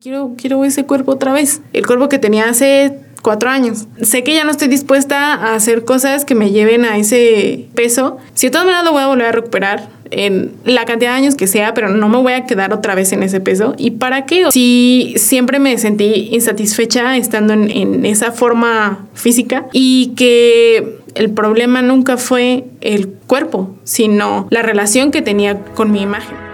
[0.00, 3.88] Quiero, quiero ese cuerpo otra vez, el cuerpo que tenía hace cuatro años.
[4.00, 8.18] Sé que ya no estoy dispuesta a hacer cosas que me lleven a ese peso.
[8.34, 11.34] Si de todas maneras lo voy a volver a recuperar en la cantidad de años
[11.34, 13.74] que sea, pero no me voy a quedar otra vez en ese peso.
[13.76, 14.48] ¿Y para qué?
[14.52, 21.82] Si siempre me sentí insatisfecha estando en, en esa forma física y que el problema
[21.82, 26.47] nunca fue el cuerpo, sino la relación que tenía con mi imagen.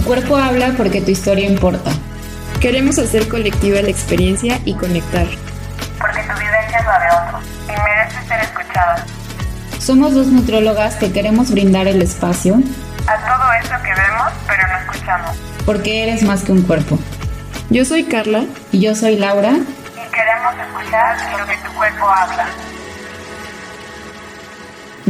[0.00, 1.90] Tu cuerpo habla porque tu historia importa.
[2.58, 5.26] Queremos hacer colectiva la experiencia y conectar.
[5.98, 9.04] Porque tu vivencia es la de otros y merece ser escuchada.
[9.78, 12.62] Somos dos nutrólogas que queremos brindar el espacio
[13.06, 15.36] a todo eso que vemos pero no escuchamos.
[15.66, 16.98] Porque eres más que un cuerpo.
[17.68, 18.46] Yo soy Carla.
[18.72, 19.50] Y yo soy Laura.
[19.50, 22.46] Y queremos escuchar lo que tu cuerpo habla.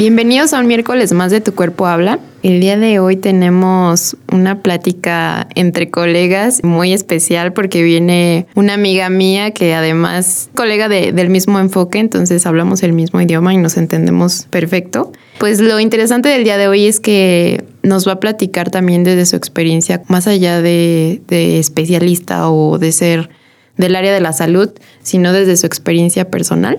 [0.01, 2.21] Bienvenidos a un miércoles más de Tu Cuerpo Habla.
[2.43, 9.11] El día de hoy tenemos una plática entre colegas muy especial porque viene una amiga
[9.11, 13.77] mía que además colega de, del mismo enfoque, entonces hablamos el mismo idioma y nos
[13.77, 15.13] entendemos perfecto.
[15.37, 19.27] Pues lo interesante del día de hoy es que nos va a platicar también desde
[19.27, 23.29] su experiencia, más allá de, de especialista o de ser
[23.77, 24.71] del área de la salud,
[25.03, 26.79] sino desde su experiencia personal.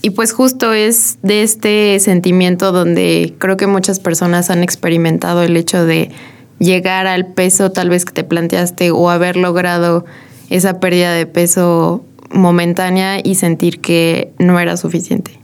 [0.00, 5.56] Y pues justo es de este sentimiento donde creo que muchas personas han experimentado el
[5.56, 6.10] hecho de
[6.58, 10.04] llegar al peso tal vez que te planteaste o haber logrado
[10.50, 15.38] esa pérdida de peso momentánea y sentir que no era suficiente.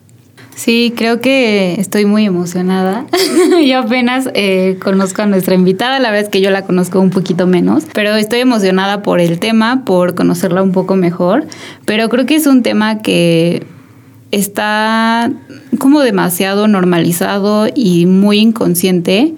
[0.55, 3.07] Sí, creo que estoy muy emocionada.
[3.67, 7.11] yo apenas eh, conozco a nuestra invitada, la verdad es que yo la conozco un
[7.11, 11.47] poquito menos, pero estoy emocionada por el tema, por conocerla un poco mejor,
[11.87, 13.67] pero creo que es un tema que
[14.35, 15.33] está
[15.79, 19.35] como demasiado normalizado y muy inconsciente.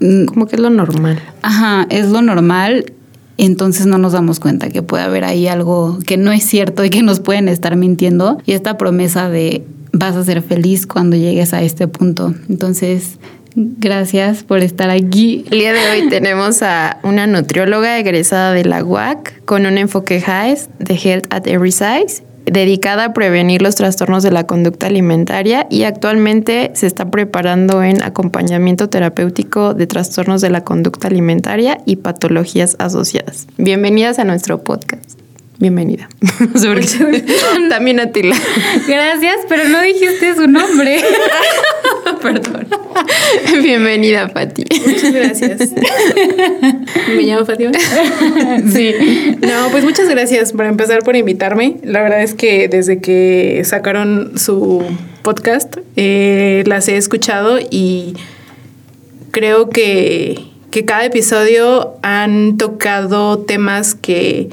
[0.00, 1.20] Como que es lo normal.
[1.42, 2.92] Ajá, es lo normal.
[3.36, 6.90] Entonces no nos damos cuenta que puede haber ahí algo que no es cierto y
[6.90, 8.38] que nos pueden estar mintiendo.
[8.46, 12.34] Y esta promesa de vas a ser feliz cuando llegues a este punto.
[12.48, 13.18] Entonces,
[13.56, 15.44] Gracias por estar aquí.
[15.48, 20.20] El día de hoy tenemos a una nutrióloga egresada de la UAC con un enfoque
[20.26, 25.66] HAES de Health at Every Size dedicada a prevenir los trastornos de la conducta alimentaria
[25.70, 31.96] y actualmente se está preparando en acompañamiento terapéutico de trastornos de la conducta alimentaria y
[31.96, 33.46] patologías asociadas.
[33.56, 35.23] Bienvenidas a nuestro podcast.
[35.58, 36.08] Bienvenida.
[37.68, 38.36] También a Tila.
[38.88, 41.00] Gracias, pero no dijiste su nombre.
[42.22, 42.66] Perdón.
[43.62, 44.64] Bienvenida, Fati.
[44.86, 45.72] Muchas gracias.
[47.08, 47.72] ¿Me llamo Fátima?
[48.72, 48.94] Sí.
[49.40, 51.76] No, pues muchas gracias por empezar por invitarme.
[51.84, 54.82] La verdad es que desde que sacaron su
[55.22, 58.14] podcast, eh, las he escuchado y
[59.30, 64.50] creo que, que cada episodio han tocado temas que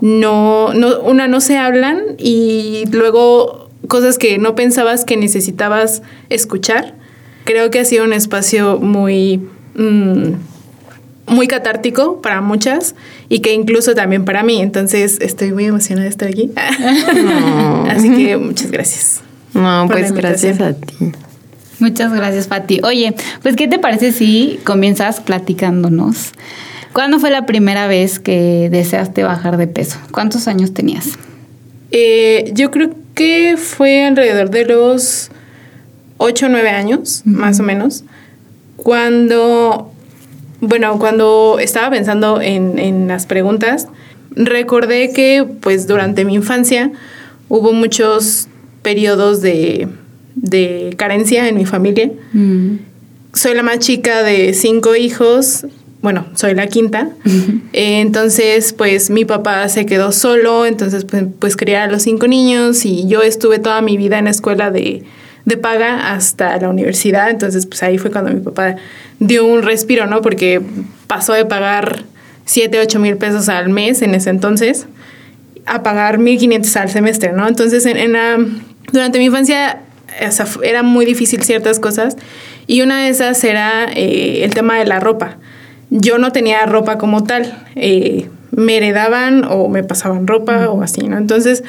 [0.00, 6.94] no, no, una, no se hablan y luego cosas que no pensabas que necesitabas escuchar.
[7.44, 9.40] Creo que ha sido un espacio muy,
[9.74, 10.32] mm,
[11.26, 12.94] muy catártico para muchas
[13.28, 14.60] y que incluso también para mí.
[14.60, 16.50] Entonces estoy muy emocionada de estar aquí.
[17.90, 19.22] Así que muchas gracias.
[19.54, 21.12] No, pues gracias a ti.
[21.80, 22.80] Muchas gracias, Fati.
[22.84, 26.32] Oye, pues, ¿qué te parece si comienzas platicándonos?
[26.92, 29.98] ¿Cuándo fue la primera vez que deseaste bajar de peso?
[30.10, 31.10] ¿Cuántos años tenías?
[31.92, 35.30] Eh, yo creo que fue alrededor de los
[36.18, 38.04] 8 o 9 años, más o menos,
[38.76, 39.92] cuando,
[40.60, 43.86] bueno, cuando estaba pensando en, en, las preguntas,
[44.30, 46.92] recordé que pues durante mi infancia
[47.48, 48.48] hubo muchos
[48.82, 49.88] periodos de,
[50.34, 52.10] de carencia en mi familia.
[52.32, 52.76] Mm.
[53.32, 55.66] Soy la más chica de cinco hijos,
[56.02, 57.10] bueno, soy la quinta.
[57.72, 62.26] eh, entonces, pues mi papá se quedó solo, entonces pues, pues criar a los cinco
[62.26, 65.04] niños y yo estuve toda mi vida en la escuela de,
[65.44, 68.76] de paga hasta la universidad, entonces pues ahí fue cuando mi papá
[69.18, 70.22] dio un respiro, ¿no?
[70.22, 70.62] Porque
[71.06, 72.04] pasó de pagar
[72.46, 74.86] 7, 8 mil pesos al mes en ese entonces
[75.66, 77.46] a pagar 1.500 al semestre, ¿no?
[77.46, 78.38] Entonces, en, en la,
[78.92, 79.80] durante mi infancia
[80.30, 82.16] sea, era muy difícil ciertas cosas
[82.66, 85.38] y una de esas era eh, el tema de la ropa
[85.90, 87.52] yo no tenía ropa como tal.
[87.76, 91.18] Eh, me heredaban o me pasaban ropa o así, ¿no?
[91.18, 91.62] Entonces,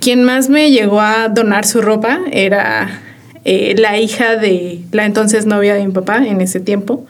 [0.00, 3.00] quien más me llegó a donar su ropa era
[3.44, 7.06] eh, la hija de la entonces novia de mi papá en ese tiempo,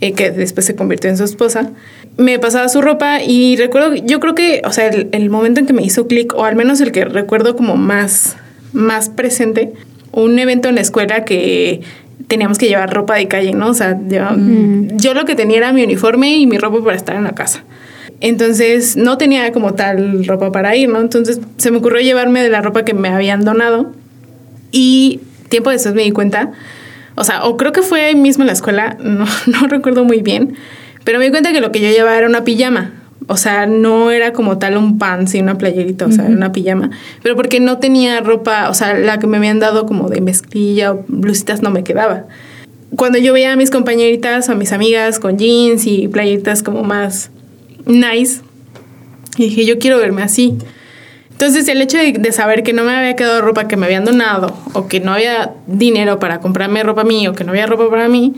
[0.00, 1.70] eh, que después se convirtió en su esposa.
[2.16, 5.66] Me pasaba su ropa y recuerdo, yo creo que, o sea, el, el momento en
[5.66, 8.36] que me hizo clic, o al menos el que recuerdo como más,
[8.72, 9.72] más presente,
[10.12, 11.82] un evento en la escuela que
[12.28, 13.68] teníamos que llevar ropa de calle, ¿no?
[13.68, 14.24] O sea, yo,
[14.94, 17.62] yo lo que tenía era mi uniforme y mi ropa para estar en la casa.
[18.20, 21.00] Entonces no tenía como tal ropa para ir, ¿no?
[21.00, 23.92] Entonces se me ocurrió llevarme de la ropa que me habían donado
[24.72, 26.52] y tiempo después me di cuenta,
[27.14, 30.22] o sea, o creo que fue ahí mismo en la escuela, no, no recuerdo muy
[30.22, 30.56] bien,
[31.04, 32.92] pero me di cuenta que lo que yo llevaba era una pijama.
[33.28, 36.90] O sea, no era como tal un pants y una playerita, o sea, una pijama.
[37.22, 40.92] Pero porque no tenía ropa, o sea, la que me habían dado como de mezclilla
[40.92, 42.26] o blusitas no me quedaba.
[42.94, 46.84] Cuando yo veía a mis compañeritas o a mis amigas con jeans y playeritas como
[46.84, 47.30] más
[47.84, 48.42] nice,
[49.36, 50.56] dije, yo quiero verme así.
[51.32, 54.04] Entonces el hecho de, de, saber que no me había quedado ropa que me habían
[54.04, 57.90] donado o que no había dinero para comprarme ropa mí o que no había ropa
[57.90, 58.34] para mí,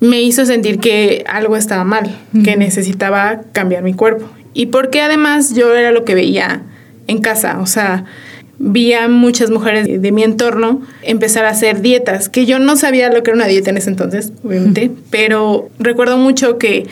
[0.00, 2.14] me hizo sentir que algo estaba mal,
[2.44, 4.28] que necesitaba cambiar mi cuerpo.
[4.52, 6.62] Y porque además yo era lo que veía
[7.06, 8.04] en casa, o sea,
[8.58, 12.76] vi a muchas mujeres de, de mi entorno empezar a hacer dietas, que yo no
[12.76, 16.86] sabía lo que era una dieta en ese entonces, obviamente, pero recuerdo mucho que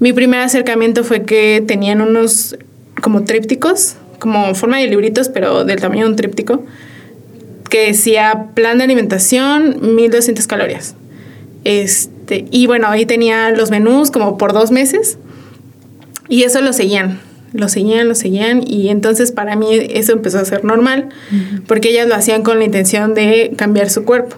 [0.00, 2.56] mi primer acercamiento fue que tenían unos
[3.00, 6.64] como trípticos, como forma de libritos, pero del tamaño de un tríptico,
[7.70, 10.94] que decía plan de alimentación, 1200 calorías.
[11.64, 15.18] Este, y bueno, ahí tenía los menús como por dos meses
[16.28, 17.20] y eso lo seguían,
[17.52, 21.62] lo seguían, lo seguían y entonces para mí eso empezó a ser normal uh -huh.
[21.66, 24.36] porque ellas lo hacían con la intención de cambiar su cuerpo.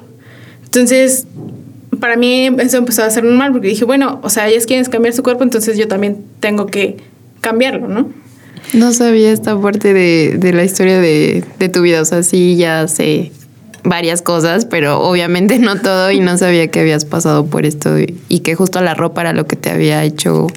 [0.65, 1.27] Entonces,
[2.01, 5.15] para mí eso empezó a ser normal porque dije, bueno, o sea, ellas quieren cambiar
[5.15, 6.97] su cuerpo, entonces yo también tengo que
[7.41, 8.11] cambiarlo, ¿no?
[8.73, 12.57] No sabía esta parte de, de la historia de, de, tu vida, o sea, sí,
[12.57, 13.31] ya sé
[13.85, 18.19] varias cosas, pero obviamente no todo y no sabía que habías pasado por esto y,
[18.29, 20.49] y que justo la ropa era lo que te había hecho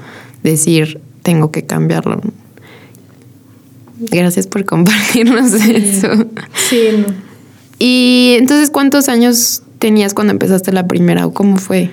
[0.44, 2.22] decir, tengo que cambiarlo.
[4.00, 5.76] Gracias por compartirnos sí.
[5.76, 6.10] eso.
[6.70, 6.90] Sí.
[6.98, 7.14] No.
[7.80, 11.92] Y entonces, ¿cuántos años tenías cuando empezaste la primera o cómo fue?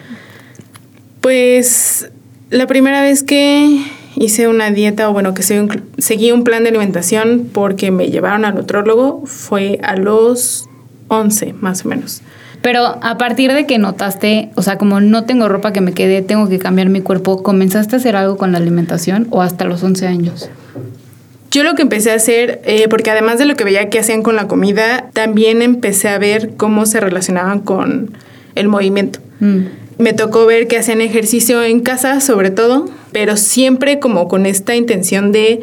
[1.21, 2.11] Pues
[2.51, 3.83] la primera vez que
[4.17, 8.55] hice una dieta o bueno, que seguí un plan de alimentación porque me llevaron al
[8.55, 10.69] nutrólogo fue a los
[11.19, 12.23] 11 más o menos.
[12.63, 16.23] Pero a partir de que notaste, o sea, como no tengo ropa que me quede,
[16.23, 19.83] tengo que cambiar mi cuerpo, ¿comenzaste a hacer algo con la alimentación o hasta los
[19.83, 20.49] 11 años?
[21.51, 24.23] Yo lo que empecé a hacer, eh, porque además de lo que veía que hacían
[24.23, 28.17] con la comida, también empecé a ver cómo se relacionaban con
[28.55, 29.21] el movimiento.
[29.41, 29.59] Mm.
[29.99, 34.75] Me tocó ver que hacían ejercicio en casa, sobre todo, pero siempre como con esta
[34.75, 35.61] intención de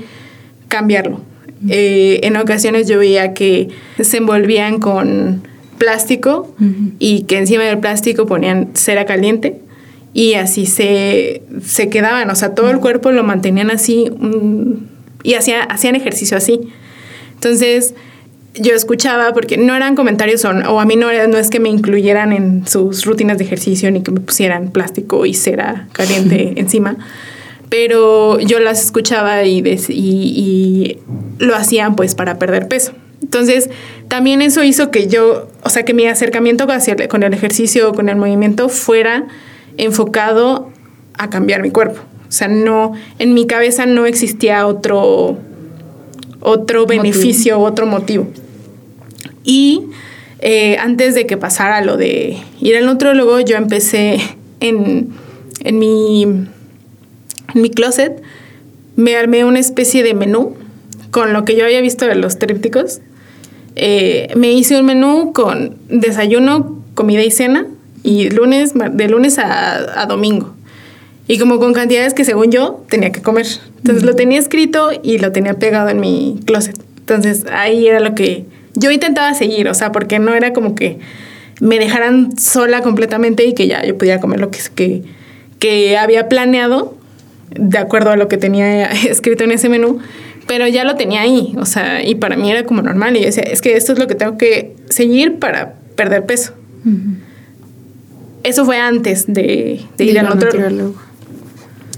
[0.67, 1.21] cambiarlo.
[1.69, 3.69] Eh, en ocasiones yo veía que
[3.99, 5.43] se envolvían con
[5.77, 6.91] plástico uh -huh.
[6.99, 9.59] y que encima del plástico ponían cera caliente
[10.13, 14.11] y así se, se quedaban, o sea, todo el cuerpo lo mantenían así
[15.23, 16.59] y hacía, hacían ejercicio así.
[17.35, 17.95] Entonces
[18.53, 21.69] yo escuchaba, porque no eran comentarios o, o a mí no, no es que me
[21.69, 26.97] incluyeran en sus rutinas de ejercicio ni que me pusieran plástico y cera caliente encima,
[27.71, 30.97] pero yo las escuchaba y, y, y
[31.39, 32.91] lo hacían pues para perder peso.
[33.21, 33.69] Entonces,
[34.09, 38.09] también eso hizo que yo, o sea, que mi acercamiento hacia, con el ejercicio, con
[38.09, 39.25] el movimiento, fuera
[39.77, 40.69] enfocado
[41.17, 42.01] a cambiar mi cuerpo.
[42.27, 45.37] O sea, no, en mi cabeza no existía otro,
[46.41, 47.71] otro beneficio, motivo.
[47.71, 48.27] otro motivo.
[49.45, 49.83] Y
[50.39, 54.19] eh, antes de que pasara lo de ir al nutrólogo, yo empecé
[54.59, 55.09] en,
[55.63, 56.47] en, mi,
[57.53, 58.21] en mi closet,
[58.95, 60.55] me armé una especie de menú
[61.11, 62.99] con lo que yo había visto de los trípticos.
[63.75, 67.67] Eh, me hice un menú con desayuno, comida y cena,
[68.03, 70.53] y lunes, de lunes a, a, domingo.
[71.27, 73.45] Y como con cantidades que según yo tenía que comer.
[73.77, 74.07] Entonces mm.
[74.07, 76.77] lo tenía escrito y lo tenía pegado en mi closet.
[76.97, 80.99] Entonces ahí era lo que yo intentaba seguir, o sea, porque no era como que
[81.59, 85.03] me dejaran sola completamente y que ya yo pudiera comer lo que, que,
[85.59, 86.97] que había planeado
[87.51, 89.99] de acuerdo a lo que tenía escrito en ese menú
[90.47, 93.15] pero ya lo tenía ahí, o sea, y para mí era como normal.
[93.15, 96.53] Y yo decía, es que esto es lo que tengo que seguir para perder peso.
[96.83, 97.15] Uh -huh.
[98.43, 100.95] Eso fue antes de, de ir al nutrólogo.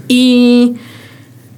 [0.08, 0.74] Y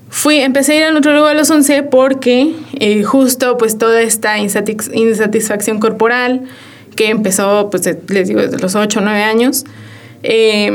[0.08, 4.38] fui, empecé a ir al nutrólogo a los 11 porque eh, justo pues toda esta
[4.38, 6.42] insatis insatisfacción corporal
[6.94, 9.64] que empezó, pues les digo, desde los 8 o 9 años,
[10.22, 10.70] eh,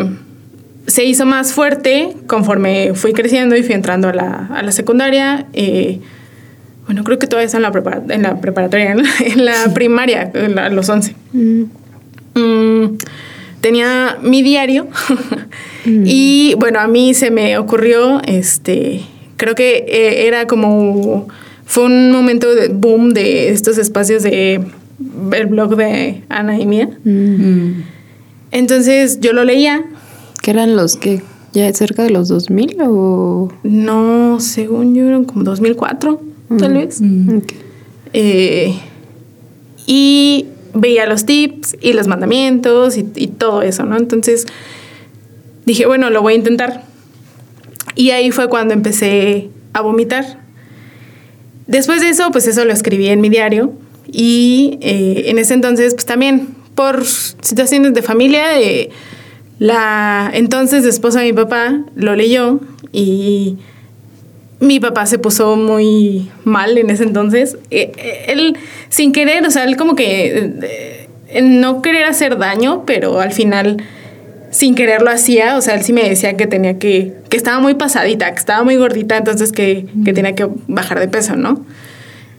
[0.88, 5.46] se hizo más fuerte conforme fui creciendo y fui entrando a la, a la secundaria.
[5.54, 6.00] Eh,
[6.86, 9.74] bueno, creo que todavía está en la, prepara en la preparatoria, en la, en la
[9.74, 11.16] primaria, en la, a los 11.
[11.34, 11.64] Mm.
[12.34, 12.98] Mm,
[13.62, 14.88] tenía mi diario
[15.86, 16.04] mm.
[16.06, 19.02] y bueno, a mí se me ocurrió, este,
[19.38, 21.28] creo que eh, era como,
[21.66, 24.62] fue un momento de boom de estos espacios de
[25.34, 26.90] el blog de Ana y Mía.
[28.52, 29.84] Entonces yo lo leía.
[30.42, 31.22] ¿Qué eran los que?
[31.54, 33.52] ¿Ya cerca de los 2000 o...?
[33.64, 36.22] No, según yo eran como 2004,
[36.58, 37.02] tal vez.
[37.02, 37.54] Ok.
[38.14, 38.74] Eh,
[39.86, 43.98] y veía los tips y los mandamientos y, y todo eso, ¿no?
[43.98, 44.46] Entonces
[45.66, 46.84] dije, bueno, lo voy a intentar.
[47.96, 50.40] Y ahí fue cuando empecé a vomitar.
[51.68, 53.74] Después de eso, pues eso lo escribí en mi diario.
[54.12, 58.90] Y eh, en ese entonces, pues también por situaciones de familia, eh,
[59.62, 62.60] la entonces esposa de mi papá lo leyó
[62.92, 63.60] y
[64.60, 67.60] mi papá se puso muy mal en ese entonces.
[67.70, 68.58] Eh, eh, él,
[68.90, 70.52] sin querer, o sea, él como que
[71.28, 73.78] eh, no querer hacer daño, pero al final,
[74.50, 75.56] sin querer lo hacía.
[75.58, 78.64] O sea, él sí me decía que tenía que, que estaba muy pasadita, que estaba
[78.64, 81.64] muy gordita, entonces que, que tenía que bajar de peso, ¿no?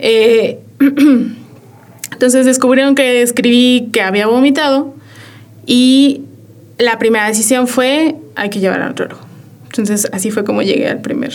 [0.01, 0.59] Eh,
[2.11, 4.93] entonces descubrieron que escribí que había vomitado
[5.67, 6.23] y
[6.83, 9.21] la primera decisión fue hay que llevar al nutrólogo.
[9.67, 11.33] Entonces así fue como llegué al primer,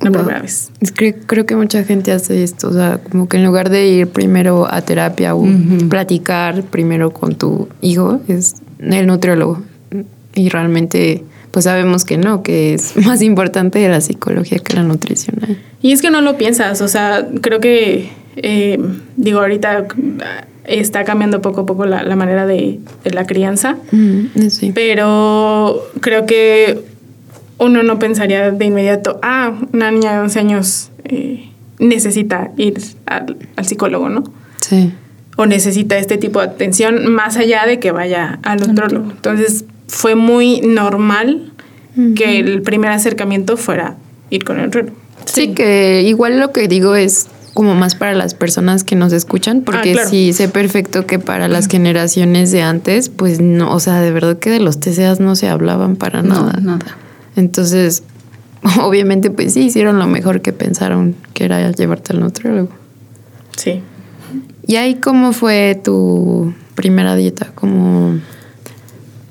[0.00, 0.18] la Wow.
[0.20, 0.70] primera vez.
[0.80, 3.86] Es que creo que mucha gente hace esto, o sea, como que en lugar de
[3.86, 5.46] ir primero a terapia o
[5.88, 9.62] platicar primero con tu hijo, es el nutriólogo.
[10.34, 15.58] Y realmente, pues sabemos que no, que es más importante la psicología que la nutricional.
[15.82, 18.78] Y es que no lo piensas, o sea, creo que, eh,
[19.16, 19.86] digo, ahorita
[20.22, 24.72] ah, está cambiando poco a poco la, la manera de, de la crianza, Mm, sí.
[24.74, 26.80] pero creo que
[27.58, 33.36] uno no pensaría de inmediato, ah, una niña de 11 años eh, necesita ir al,
[33.56, 34.24] al psicólogo, ¿no?
[34.60, 34.92] Sí.
[35.36, 39.10] o necesita este tipo de atención más allá de que vaya al nutrólogo.
[39.12, 41.52] Entonces fue muy normal
[42.16, 43.96] que el primer acercamiento fuera
[44.30, 44.96] ir con el nutrólogo.
[45.24, 49.62] Sí, que igual lo que digo es como más para las personas que nos escuchan,
[49.62, 50.08] porque Ah, claro.
[50.10, 54.38] sí sé perfecto que para las generaciones de antes, pues no, o sea, de verdad
[54.38, 56.52] que de los TCAs no se hablaban para nada.
[56.60, 56.96] No, nada.
[57.34, 58.04] Entonces,
[58.80, 62.70] obviamente, pues sí, hicieron lo mejor que pensaron que era llevarte al nutriólogo.
[63.56, 63.82] Sí.
[64.64, 67.50] ¿Y ahí cómo fue tu primera dieta?
[67.56, 68.20] ¿Cómo,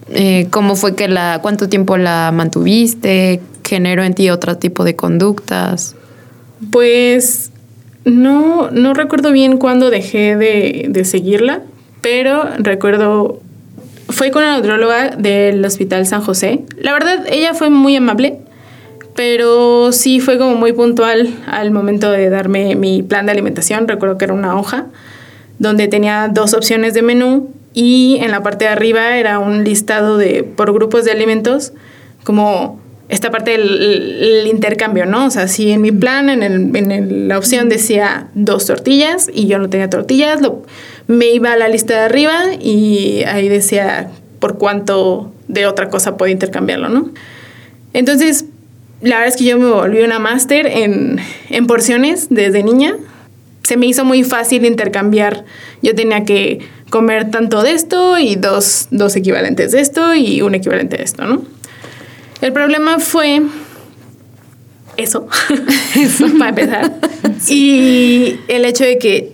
[0.10, 3.40] eh, cómo fue que la, cuánto tiempo la mantuviste?
[3.64, 5.96] ¿Generó en ti otro tipo de conductas?
[6.72, 7.52] Pues
[8.08, 11.62] no, no recuerdo bien cuándo dejé de, de seguirla,
[12.02, 13.42] pero recuerdo,
[14.08, 16.62] fue con la nutróloga del Hospital San José.
[16.80, 18.40] La verdad, ella fue muy amable,
[19.14, 23.90] pero sí fue como muy puntual al momento de darme mi plan de alimentación.
[23.90, 24.86] Recuerdo que era una hoja
[25.60, 30.18] donde tenía dos opciones de menú y en la parte de arriba era un listado
[30.18, 31.74] de por grupos de alimentos
[32.24, 33.62] como esta parte del
[34.42, 35.26] el intercambio, ¿no?
[35.28, 39.30] O sea, si en mi plan, en, el- en el- la opción decía dos tortillas
[39.34, 40.64] y yo no tenía tortillas, lo-
[41.08, 44.10] me iba a la lista de arriba y ahí decía
[44.40, 47.12] por cuánto de otra cosa puedo intercambiarlo, ¿no?
[47.94, 48.46] Entonces,
[49.02, 52.96] la verdad es que yo me volví una máster en, en porciones desde niña.
[53.64, 55.46] Se me hizo muy fácil intercambiar.
[55.82, 56.60] Yo tenía que
[56.90, 61.24] comer tanto de esto y dos, dos equivalentes de esto y un equivalente de esto,
[61.26, 61.44] ¿no?
[62.42, 63.42] El problema fue
[64.98, 65.28] eso,
[65.96, 66.94] eso para empezar.
[67.50, 69.34] Y el hecho de que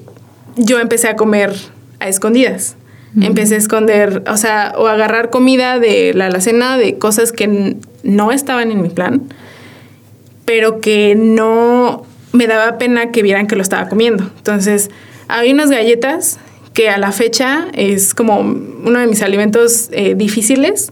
[0.58, 1.54] yo empecé a comer
[2.00, 2.76] a escondidas.
[3.22, 8.32] Empecé a esconder, o sea, o agarrar comida de la alacena de cosas que no
[8.32, 9.22] estaban en mi plan,
[10.46, 14.32] pero que no me daba pena que vieran que lo estaba comiendo.
[14.38, 14.90] Entonces,
[15.28, 16.40] había unas galletas
[16.74, 20.92] que a la fecha es como uno de mis alimentos eh, difíciles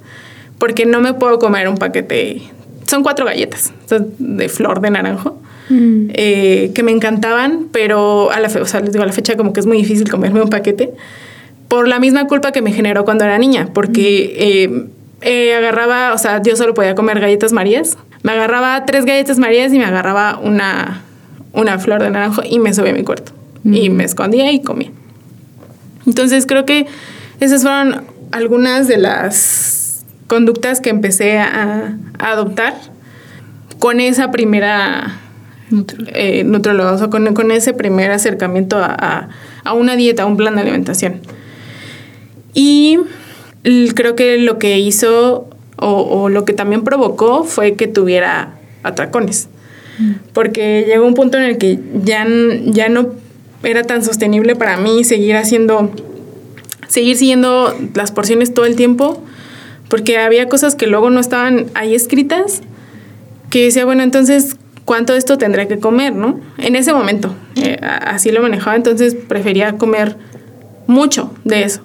[0.61, 2.43] porque no me puedo comer un paquete.
[2.87, 3.73] Son cuatro galletas
[4.19, 5.39] de flor de naranjo
[6.13, 9.35] eh, que me encantaban, pero a la, fe- o sea, les digo, a la fecha
[9.37, 10.91] como que es muy difícil comerme un paquete
[11.67, 14.85] por la misma culpa que me generó cuando era niña, porque eh,
[15.21, 17.97] eh, agarraba, o sea, yo solo podía comer galletas marías.
[18.23, 21.01] Me agarraba tres galletas marías y me agarraba una,
[21.53, 23.31] una flor de naranjo y me subía a mi cuarto.
[23.63, 24.91] Y me escondía y comía.
[26.05, 26.85] Entonces creo que
[27.39, 29.80] esas fueron algunas de las
[30.31, 32.73] conductas que empecé a, a adoptar
[33.79, 35.19] con esa primera
[36.13, 39.29] eh, o sea, con, con ese primer acercamiento a, a-
[39.65, 41.19] a una dieta, a un plan de alimentación.
[42.53, 42.97] Y
[43.93, 49.49] creo que lo que hizo o, o lo que también provocó fue que tuviera atracones.
[50.31, 52.25] Porque llegó un punto en el que ya,
[52.67, 53.09] ya no
[53.63, 55.91] era tan sostenible para mí seguir haciendo,
[56.87, 59.21] seguir siguiendo las porciones todo el tiempo,
[59.91, 62.61] porque había cosas que luego no estaban ahí escritas,
[63.49, 64.55] que decía, bueno, entonces,
[64.85, 66.39] ¿cuánto de esto tendré que comer, no?
[66.57, 70.15] En ese momento, eh, así lo manejaba, entonces prefería comer
[70.87, 71.81] mucho de eso.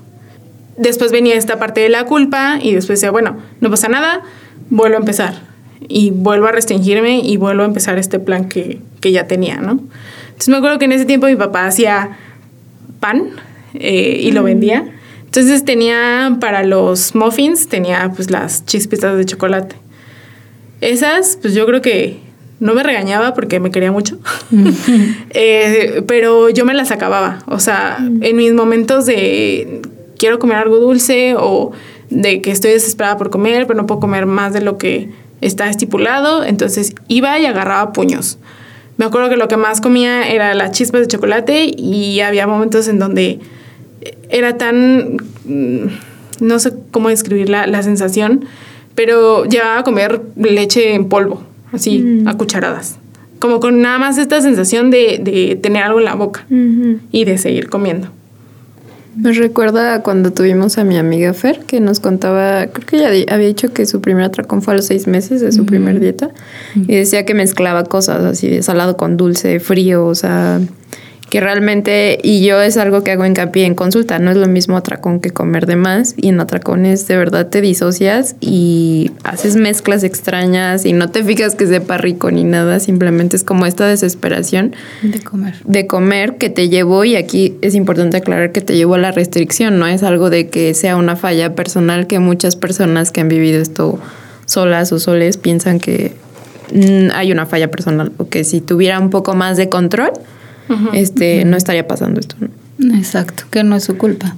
[0.78, 4.22] después venía esta parte de la culpa y después decía, bueno, no pasa nada,
[4.70, 5.42] vuelvo a empezar.
[5.88, 9.80] Y vuelvo a restringirme y vuelvo a empezar este plan que, que ya tenía, ¿no?
[10.28, 12.16] Entonces me acuerdo que en ese tiempo mi papá hacía
[13.00, 13.30] pan
[13.74, 14.95] eh, y lo vendía.
[15.26, 19.76] Entonces tenía para los muffins, tenía pues las chispitas de chocolate.
[20.80, 22.20] Esas, pues yo creo que
[22.58, 24.18] no me regañaba porque me quería mucho,
[25.30, 27.40] Eh, pero yo me las acababa.
[27.46, 29.82] O sea, en mis momentos de
[30.18, 31.72] quiero comer algo dulce o
[32.08, 35.68] de que estoy desesperada por comer, pero no puedo comer más de lo que está
[35.68, 38.38] estipulado, entonces iba y agarraba puños.
[38.96, 42.88] Me acuerdo que lo que más comía era las chispas de chocolate y había momentos
[42.88, 43.40] en donde
[44.28, 45.86] era tan, mm,
[46.40, 48.44] no sé cómo describir la, la sensación,
[48.94, 52.98] pero llegaba a comer leche en polvo, así, a cucharadas.
[53.38, 56.46] Como con nada más esta sensación de, de tener algo en la boca
[57.12, 58.08] y de seguir comiendo.
[59.16, 63.46] Me recuerda cuando tuvimos a mi amiga Fer, que nos contaba, creo que ella había
[63.46, 66.30] dicho que su primer atracón fue a los seis meses de su primer dieta,
[66.74, 70.60] y decía que mezclaba cosas así de salado con dulce, frío, o sea,
[71.30, 74.76] que realmente, y yo es algo que hago hincapié en consulta, no es lo mismo
[74.76, 80.04] atracón que comer de más, y en atracones de verdad te disocias y haces mezclas
[80.04, 84.74] extrañas y no te fijas que sepa rico ni nada, simplemente es como esta desesperación
[85.02, 85.54] De comer.
[85.64, 89.10] de comer que te llevó, y aquí es importante aclarar que te llevó a la
[89.10, 93.28] restricción, no es algo de que sea una falla personal que muchas personas que han
[93.28, 93.98] vivido esto
[94.44, 96.12] solas o soles piensan que
[96.72, 100.12] mm, hay una falla personal o que si tuviera un poco más de control,
[100.94, 102.36] este, no estaría pasando esto.
[102.78, 102.94] ¿no?
[102.96, 104.36] Exacto, que no es su culpa.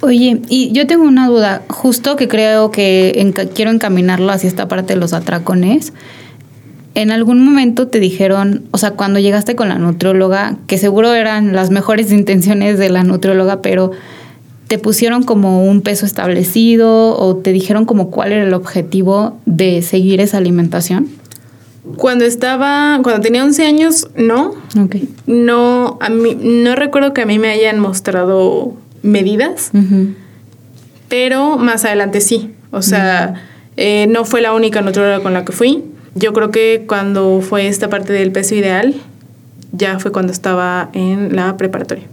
[0.00, 4.68] Oye, y yo tengo una duda, justo que creo que enca- quiero encaminarlo hacia esta
[4.68, 5.92] parte de los atracones.
[6.94, 11.54] En algún momento te dijeron, o sea, cuando llegaste con la nutrióloga, que seguro eran
[11.54, 13.92] las mejores intenciones de la nutrióloga, pero
[14.68, 19.80] te pusieron como un peso establecido o te dijeron como cuál era el objetivo de
[19.82, 21.08] seguir esa alimentación.
[21.96, 24.54] Cuando estaba, cuando tenía 11 años, no.
[25.26, 30.14] No, a mí, no recuerdo que a mí me hayan mostrado medidas, Ujú.
[31.08, 32.54] pero más adelante sí.
[32.70, 33.34] O sea,
[33.76, 35.84] eh, no fue la única nutrióloga con la que fui.
[36.14, 38.94] Yo creo que cuando fue esta parte del peso ideal,
[39.72, 42.04] ya fue cuando estaba en la preparatoria.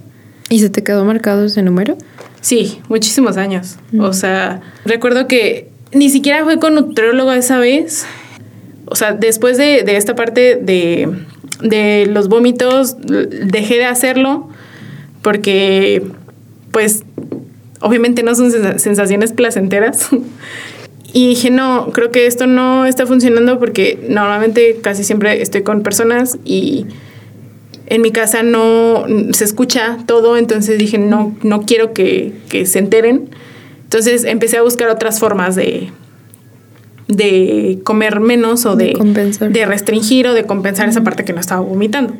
[0.50, 1.98] ¿Y se te quedó marcado ese número?
[2.42, 3.78] Sí, muchísimos años.
[4.00, 8.06] O sea, recuerdo que ni siquiera fue con nutriólogo esa vez.
[8.92, 11.08] O sea, después de, de esta parte de,
[11.62, 14.50] de los vómitos, dejé de hacerlo
[15.22, 16.04] porque,
[16.72, 17.04] pues,
[17.80, 20.10] obviamente no son sensa- sensaciones placenteras.
[21.14, 25.84] Y dije, no, creo que esto no está funcionando porque normalmente casi siempre estoy con
[25.84, 26.86] personas y
[27.88, 32.80] en mi casa no se escucha todo, entonces dije, no, no quiero que, que se
[32.80, 33.28] enteren.
[33.84, 35.92] Entonces empecé a buscar otras formas de,
[37.12, 38.94] de comer menos o De
[39.50, 42.14] de, restringir o de compensar esa parte que no estaba vomitando.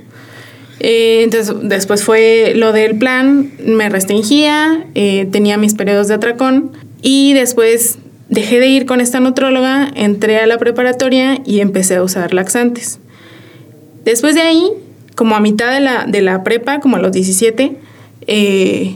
[0.80, 6.72] Eh, entonces después fue lo del plan, me restringía, eh, tenía mis periodos de atracón
[7.02, 8.00] y después
[8.30, 13.00] dejé de ir con esta nutróloga, entré a la preparatoria y empecé a usar laxantes.
[14.06, 14.72] Después de ahí,
[15.16, 17.78] como a mitad de la, de la prepa, como a los 17,
[18.28, 18.96] eh,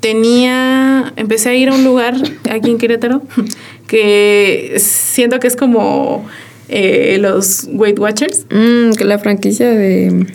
[0.00, 2.14] tenía, empecé a ir a un lugar
[2.50, 3.22] aquí en Querétaro
[3.86, 6.26] que siento que es como
[6.68, 8.46] eh, los Weight Watchers.
[8.50, 10.26] Mm, que la franquicia de...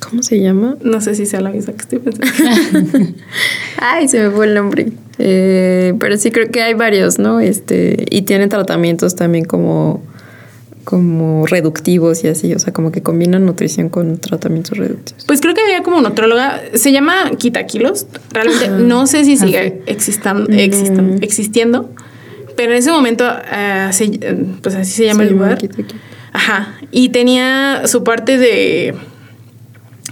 [0.00, 0.76] ¿Cómo se llama?
[0.82, 2.98] No sé si sea la misma que estoy pensando.
[3.78, 4.88] Ay, se me fue el nombre.
[5.18, 7.40] Eh, pero sí creo que hay varios, ¿no?
[7.40, 10.02] Este, y tienen tratamientos también como,
[10.84, 15.24] como reductivos y así, o sea, como que combinan nutrición con tratamientos reductivos.
[15.24, 18.06] Pues creo que había como nutróloga, se llama Quita Kilos.
[18.32, 21.90] Realmente no sé si sigue existan- existan- existiendo,
[22.56, 24.18] pero en ese momento ah, se-
[24.62, 25.58] pues así se llama el lugar.
[26.32, 26.74] Ajá.
[26.90, 28.94] Y tenía su parte de.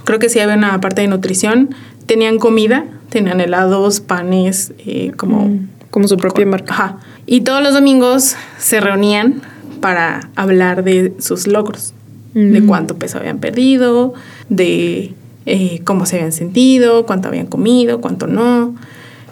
[0.05, 1.75] Creo que sí había una parte de nutrición.
[2.05, 5.59] Tenían comida, tenían helados, panes, eh, como.
[5.91, 6.73] Como su propia marca.
[6.73, 6.97] Ajá.
[7.27, 9.41] Y todos los domingos se reunían
[9.83, 11.93] para hablar de sus logros,
[12.33, 14.13] de cuánto peso habían perdido,
[14.47, 15.13] de
[15.45, 18.77] eh, cómo se habían sentido, cuánto habían comido, cuánto no.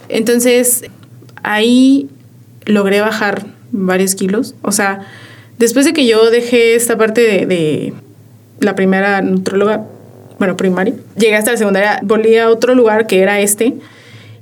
[0.09, 0.83] Entonces,
[1.41, 2.09] ahí
[2.65, 4.53] logré bajar varios kilos.
[4.61, 5.07] O sea,
[5.57, 7.93] después de que yo dejé esta parte de, de
[8.59, 9.85] la primera nutróloga,
[10.37, 13.77] bueno, primaria, llegué hasta la secundaria, volví a otro lugar que era este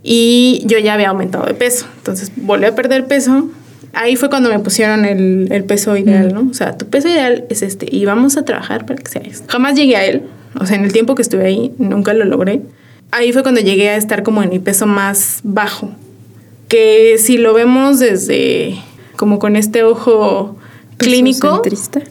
[0.01, 1.85] y yo ya había aumentado de peso.
[1.97, 3.51] Entonces volví a perder peso.
[3.93, 6.47] Ahí fue cuando me pusieron el, el peso ideal, ¿no?
[6.49, 9.45] O sea, tu peso ideal es este y vamos a trabajar para que sea esto.
[9.49, 10.23] Jamás llegué a él.
[10.59, 12.61] O sea, en el tiempo que estuve ahí, nunca lo logré.
[13.11, 15.91] ahí fue cuando llegué a estar como en mi peso más bajo.
[16.67, 18.75] Que si lo vemos desde
[19.15, 20.57] como con este ojo
[20.97, 22.01] clínico Pesocentrista.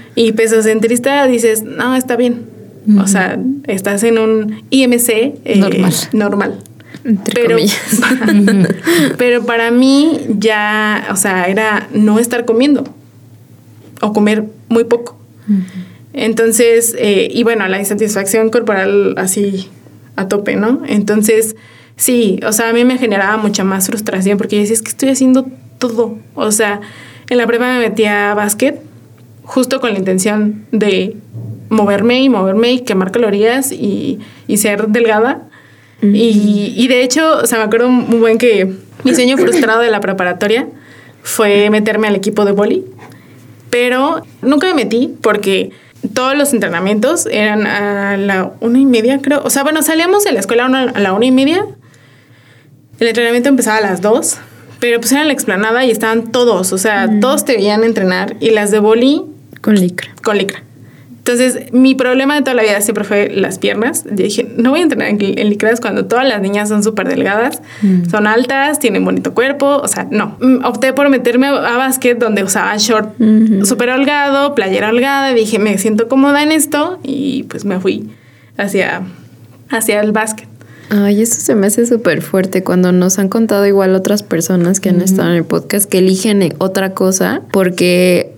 [0.14, 2.56] y pesocentrista, dices, no, está bien.
[2.98, 5.92] O sea, estás en un IMC eh, Normal.
[6.12, 6.58] normal.
[7.06, 7.56] Entre Pero,
[9.16, 12.84] pero para mí ya, o sea, era no estar comiendo
[14.00, 15.16] o comer muy poco.
[16.12, 19.70] Entonces, eh, y bueno, la insatisfacción corporal así
[20.16, 20.82] a tope, ¿no?
[20.86, 21.54] Entonces,
[21.96, 24.90] sí, o sea, a mí me generaba mucha más frustración porque yo decía, es que
[24.90, 25.46] estoy haciendo
[25.78, 26.18] todo.
[26.34, 26.80] O sea,
[27.28, 28.80] en la prepa me metí a básquet
[29.44, 31.16] justo con la intención de
[31.68, 35.45] moverme y moverme y quemar calorías y, y ser delgada.
[36.14, 38.72] Y, y de hecho, o sea, me acuerdo muy buen que
[39.04, 40.68] mi sueño frustrado de la preparatoria
[41.22, 42.84] fue meterme al equipo de boli,
[43.70, 45.70] pero nunca me metí porque
[46.14, 49.42] todos los entrenamientos eran a la una y media, creo.
[49.44, 51.64] O sea, bueno, salíamos de la escuela a la una y media.
[53.00, 54.38] El entrenamiento empezaba a las dos,
[54.80, 58.36] pero pues era en la explanada y estaban todos, o sea, todos te veían entrenar
[58.40, 59.22] y las de boli
[59.60, 60.10] Con licra.
[60.22, 60.62] con licra.
[61.26, 64.04] Entonces, mi problema de toda la vida siempre fue las piernas.
[64.04, 67.08] Yo dije, no voy a entrenar en, en licras cuando todas las niñas son súper
[67.08, 67.62] delgadas,
[68.08, 69.66] son altas, tienen bonito cuerpo.
[69.82, 70.36] O sea, no.
[70.40, 73.16] Mm, Opté por meterme a, básquet donde usaba short
[73.64, 75.34] súper holgado, playera holgada.
[75.34, 78.08] Dije, me siento cómoda en esto y pues me fui
[78.56, 79.02] hacia,
[79.68, 80.46] hacia el básquet.
[80.90, 84.90] Ay, eso se me hace súper fuerte cuando nos han contado igual otras personas que
[84.90, 88.35] han estado en el podcast que eligen otra cosa porque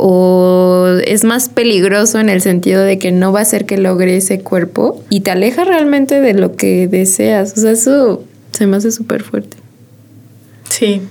[0.00, 4.16] o es más peligroso en el sentido de que no va a hacer que logre
[4.16, 7.54] ese cuerpo y te aleja realmente de lo que deseas.
[7.56, 9.56] O sea, eso se me hace súper fuerte.
[10.68, 11.02] Sí,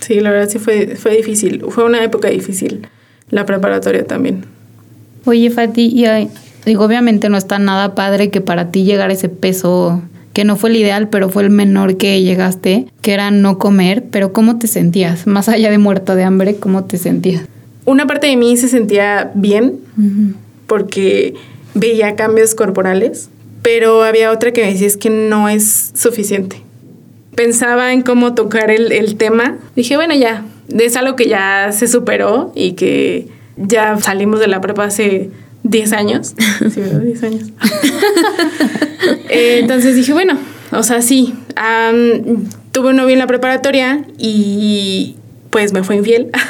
[0.00, 1.64] sí, la verdad sí fue, fue difícil.
[1.70, 2.88] Fue una época difícil.
[3.30, 4.44] La preparatoria también.
[5.24, 6.28] Oye, Fati, y ay,
[6.66, 10.02] digo, obviamente no está nada padre que para ti llegar a ese peso,
[10.34, 14.04] que no fue el ideal, pero fue el menor que llegaste, que era no comer,
[14.10, 15.26] pero ¿cómo te sentías?
[15.26, 17.44] Más allá de muerta de hambre, ¿cómo te sentías?
[17.90, 19.80] Una parte de mí se sentía bien
[20.68, 21.34] porque
[21.74, 23.30] veía cambios corporales,
[23.62, 26.62] pero había otra que me decía es que no es suficiente.
[27.34, 29.58] Pensaba en cómo tocar el, el tema.
[29.74, 33.26] Dije, bueno, ya, es algo que ya se superó y que
[33.56, 35.30] ya salimos de la prepa hace
[35.64, 36.34] 10 años.
[36.72, 37.00] Sí, ¿verdad?
[37.00, 37.42] 10 años.
[39.30, 40.38] Eh, entonces dije, bueno,
[40.72, 41.34] o sea, sí,
[42.70, 45.16] tuve un novio en la preparatoria y
[45.50, 46.30] pues me fue infiel.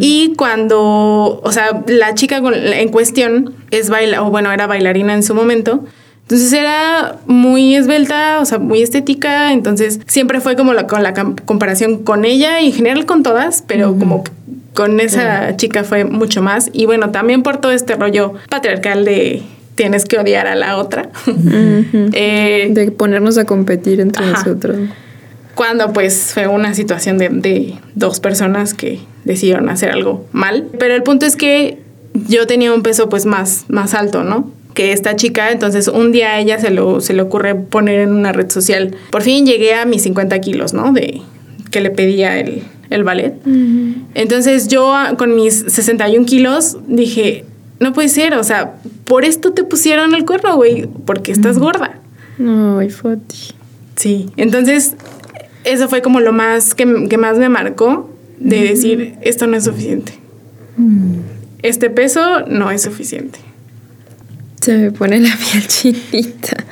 [0.00, 5.22] Y cuando, o sea, la chica en cuestión es baila, o bueno, era bailarina en
[5.22, 5.84] su momento.
[6.22, 9.52] Entonces era muy esbelta, o sea, muy estética.
[9.52, 11.14] Entonces siempre fue como la, con la
[11.46, 14.24] comparación con ella y en general con todas, pero como
[14.74, 16.70] con esa chica fue mucho más.
[16.72, 19.42] Y bueno, también por todo este rollo patriarcal de
[19.74, 21.08] tienes que odiar a la otra.
[22.12, 24.32] Eh, De ponernos a competir entre Ajá.
[24.44, 24.76] nosotros.
[25.58, 30.68] Cuando pues fue una situación de, de dos personas que decidieron hacer algo mal.
[30.78, 31.78] Pero el punto es que
[32.28, 34.52] yo tenía un peso pues más, más alto, ¿no?
[34.74, 38.12] Que esta chica, entonces un día a ella se, lo, se le ocurre poner en
[38.12, 38.94] una red social.
[39.10, 40.92] Por fin llegué a mis 50 kilos, ¿no?
[40.92, 41.22] De
[41.72, 43.34] que le pedía el, el ballet.
[44.14, 47.44] Entonces yo ah, con mis 61 kilos dije,
[47.80, 51.98] no puede ser, o sea, por esto te pusieron el cuerno, güey, porque estás gorda.
[52.38, 53.56] Ay, Fati.
[53.96, 54.94] Sí, entonces
[55.64, 59.64] eso fue como lo más que, que más me marcó de decir, esto no es
[59.64, 60.12] suficiente.
[61.62, 63.40] Este peso no es suficiente.
[64.60, 66.64] Se me pone la piel chinita.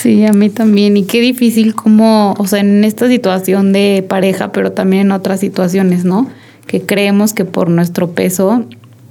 [0.00, 0.96] Sí, a mí también.
[0.96, 5.40] Y qué difícil como, o sea, en esta situación de pareja, pero también en otras
[5.40, 6.28] situaciones, ¿no?
[6.66, 8.66] Que creemos que por nuestro peso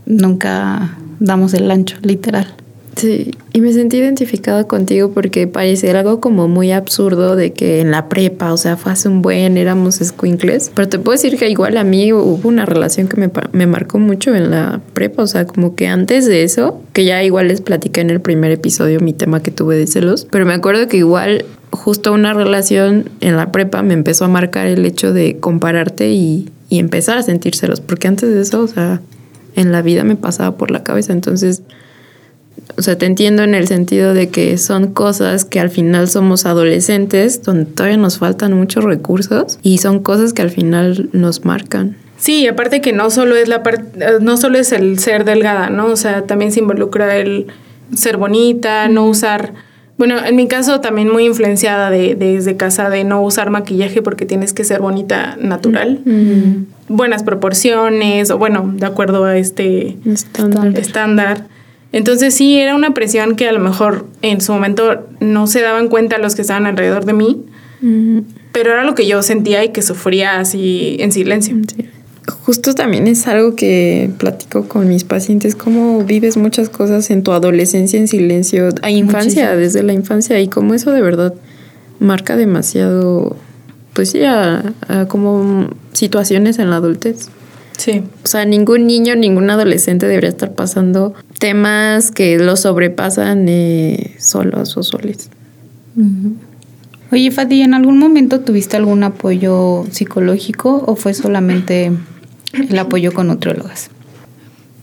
[0.05, 2.55] nunca damos el ancho, literal.
[2.95, 7.91] Sí, y me sentí identificada contigo porque parece algo como muy absurdo de que en
[7.91, 10.71] la prepa, o sea, fue hace un buen, éramos escuincles.
[10.73, 13.97] Pero te puedo decir que igual a mí hubo una relación que me, me marcó
[13.97, 17.61] mucho en la prepa, o sea, como que antes de eso, que ya igual les
[17.61, 20.97] platiqué en el primer episodio mi tema que tuve de celos, pero me acuerdo que
[20.97, 26.11] igual justo una relación en la prepa me empezó a marcar el hecho de compararte
[26.11, 29.01] y, y empezar a sentir celos, porque antes de eso, o sea,
[29.55, 31.63] en la vida me pasaba por la cabeza, entonces
[32.77, 36.45] o sea, te entiendo en el sentido de que son cosas que al final somos
[36.45, 41.97] adolescentes, donde todavía nos faltan muchos recursos y son cosas que al final nos marcan.
[42.17, 43.83] Sí, aparte que no solo es la parte,
[44.21, 45.87] no solo es el ser delgada, ¿no?
[45.87, 47.47] O sea, también se involucra el
[47.95, 49.53] ser bonita, no usar,
[49.97, 54.25] bueno, en mi caso también muy influenciada de, desde casa de no usar maquillaje porque
[54.25, 55.99] tienes que ser bonita natural,
[56.87, 60.77] buenas proporciones, o bueno, de acuerdo a este Estándar.
[60.77, 61.47] estándar.
[61.93, 65.87] Entonces sí, era una presión que a lo mejor en su momento no se daban
[65.87, 67.45] cuenta los que estaban alrededor de mí,
[68.51, 71.55] pero era lo que yo sentía y que sufría así en silencio.
[71.75, 71.85] Sí.
[72.45, 77.31] Justo también es algo que platico con mis pacientes, cómo vives muchas cosas en tu
[77.31, 79.59] adolescencia en silencio, a infancia, Muchísimo.
[79.59, 81.33] desde la infancia, y cómo eso de verdad
[81.99, 83.35] marca demasiado,
[83.93, 87.27] pues sí, a, a como situaciones en la adultez.
[87.77, 88.03] Sí.
[88.23, 94.77] O sea, ningún niño, ningún adolescente debería estar pasando temas que lo sobrepasan eh, solos
[94.77, 95.29] o soles.
[97.11, 101.91] Oye, Fati, ¿en algún momento tuviste algún apoyo psicológico o fue solamente
[102.69, 103.89] el apoyo con nutriólogas?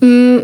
[0.03, 0.40] Mm,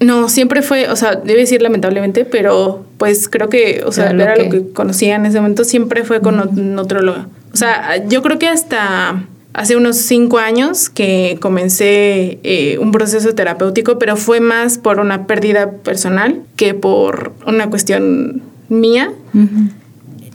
[0.00, 4.14] no, siempre fue, o sea, debe decir lamentablemente, pero pues creo que, o sea, Era
[4.14, 7.28] lo era lo que- conocía en ese momento, siempre fue con nut- nutróloga.
[7.52, 13.34] O sea, yo creo que hasta hace unos cinco años que comencé eh, un proceso
[13.34, 19.12] terapéutico, pero fue más por una pérdida personal que por una cuestión mía.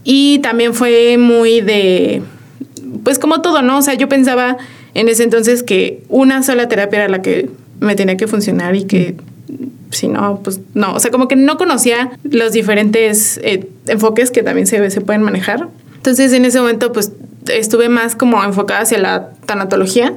[0.03, 2.21] Y también fue muy de,
[3.03, 3.79] pues como todo, ¿no?
[3.79, 4.57] O sea, yo pensaba
[4.93, 7.49] en ese entonces que una sola terapia era la que
[7.79, 9.15] me tenía que funcionar y que
[9.91, 10.93] si no, pues no.
[10.93, 15.23] O sea, como que no conocía los diferentes eh, enfoques que también se, se pueden
[15.23, 15.69] manejar.
[15.95, 17.11] Entonces en ese momento pues
[17.49, 20.13] estuve más como enfocada hacia la tanatología,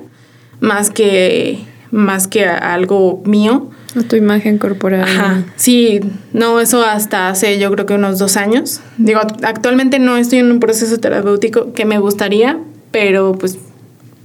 [0.61, 1.59] más que,
[1.91, 3.71] más que a algo mío.
[3.99, 5.03] A tu imagen corporal.
[5.03, 6.01] Ajá, sí,
[6.33, 8.81] no, eso hasta hace yo creo que unos dos años.
[8.99, 12.59] Digo, act- actualmente no estoy en un proceso terapéutico que me gustaría,
[12.93, 13.59] pero pues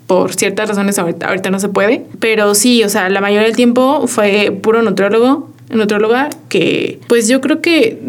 [0.08, 2.06] por ciertas razones ahorita, ahorita no se puede.
[2.20, 7.42] Pero sí, o sea, la mayoría del tiempo fue puro nutriólogo, nutrióloga, que pues yo
[7.42, 8.02] creo que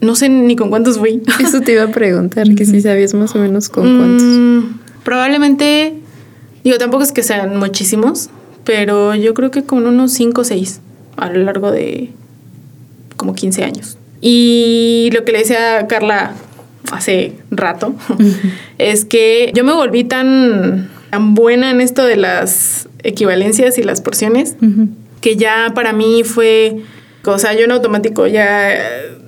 [0.00, 1.22] no sé ni con cuántos fui.
[1.40, 4.22] Eso te iba a preguntar, que si sabías más o menos con cuántos.
[4.22, 4.60] Mm,
[5.04, 5.94] probablemente,
[6.64, 8.30] digo, tampoco es que sean muchísimos,
[8.64, 10.80] pero yo creo que con unos 5 o 6
[11.16, 12.10] a lo largo de
[13.16, 13.98] como 15 años.
[14.20, 16.32] Y lo que le decía a Carla
[16.90, 17.94] hace rato
[18.78, 24.00] es que yo me volví tan, tan buena en esto de las equivalencias y las
[24.00, 24.56] porciones
[25.20, 26.82] que ya para mí fue,
[27.32, 28.70] o sea, yo en automático ya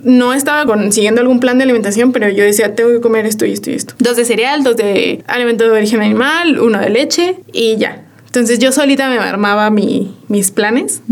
[0.05, 3.45] no estaba con- siguiendo algún plan de alimentación, pero yo decía, tengo que comer esto
[3.47, 3.95] y esto y esto.
[3.99, 8.03] Dos de cereal, dos de alimento de origen animal, uno de leche y ya.
[8.27, 11.03] Entonces yo solita me armaba mi- mis planes.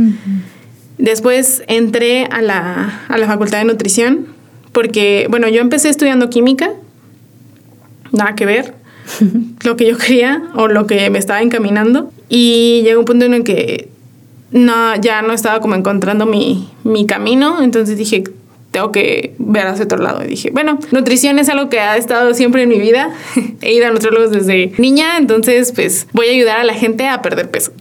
[0.98, 4.26] Después entré a la, a la facultad de nutrición
[4.72, 6.70] porque, bueno, yo empecé estudiando química,
[8.12, 8.74] nada que ver,
[9.64, 12.12] lo que yo quería o lo que me estaba encaminando.
[12.28, 13.88] Y llegó un punto en el que
[14.50, 18.24] no, ya no estaba como encontrando mi, mi camino, entonces dije,
[18.70, 20.22] tengo que ver hacia otro lado.
[20.24, 23.10] Y dije, bueno, nutrición es algo que ha estado siempre en mi vida.
[23.60, 27.22] He ido a nutriólogos desde niña, entonces pues voy a ayudar a la gente a
[27.22, 27.72] perder peso.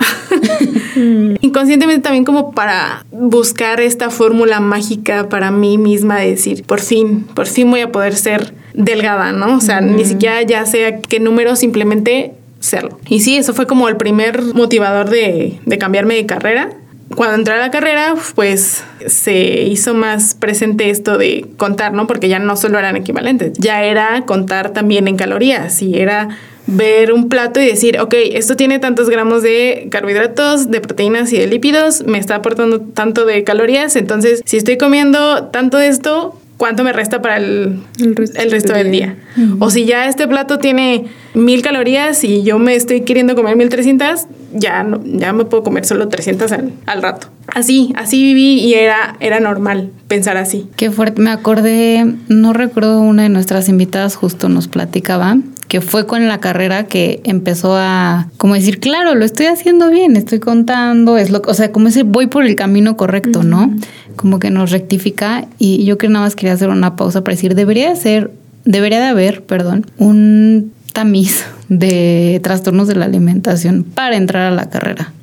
[1.42, 7.26] Inconscientemente también como para buscar esta fórmula mágica para mí misma de decir, por fin,
[7.34, 9.58] por fin voy a poder ser delgada, ¿no?
[9.58, 12.34] O sea, ni siquiera ya sea qué número, simplemente
[12.68, 13.00] serlo.
[13.08, 16.70] Y sí, eso fue como el primer motivador de, de cambiarme de carrera.
[17.16, 22.06] Cuando entré a la carrera, pues se hizo más presente esto de contar, ¿no?
[22.06, 26.30] Porque ya no solo eran equivalentes, ya era contar también en calorías y era
[26.68, 31.38] ver un plato y decir, ok, esto tiene tantos gramos de carbohidratos, de proteínas y
[31.38, 36.38] de lípidos, me está aportando tanto de calorías, entonces si estoy comiendo tanto de esto,
[36.58, 39.16] ¿cuánto me resta para el, El resto el resto del día?
[39.60, 41.06] O si ya este plato tiene
[41.38, 45.64] mil calorías y yo me estoy queriendo comer mil trescientas, ya, no, ya me puedo
[45.64, 47.28] comer solo 300 al, al rato.
[47.54, 50.68] Así, así viví y era, era normal pensar así.
[50.76, 51.22] Qué fuerte.
[51.22, 56.40] Me acordé, no recuerdo, una de nuestras invitadas justo nos platicaba que fue con la
[56.40, 61.42] carrera que empezó a como decir, claro, lo estoy haciendo bien, estoy contando, es lo,
[61.46, 63.74] o sea, como ese voy por el camino correcto, ¿no?
[64.16, 67.54] Como que nos rectifica y yo que nada más quería hacer una pausa para decir,
[67.54, 68.32] debería de ser,
[68.64, 74.72] debería de haber, perdón, un tamiz de trastornos de la alimentación para entrar a la
[74.72, 75.14] carrera.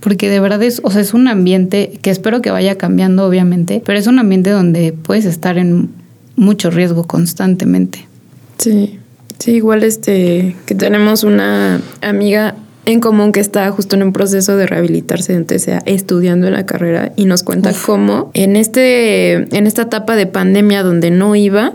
[0.00, 3.82] Porque de verdad es, o sea, es un ambiente que espero que vaya cambiando, obviamente,
[3.84, 5.90] pero es un ambiente donde puedes estar en
[6.36, 8.06] mucho riesgo constantemente.
[8.56, 8.98] Sí,
[9.38, 12.54] sí, igual este, que tenemos una amiga
[12.88, 16.64] en común que está justo en un proceso de rehabilitarse, entonces sea estudiando en la
[16.64, 21.72] carrera y nos cuenta cómo en este, en esta etapa de pandemia donde no iba,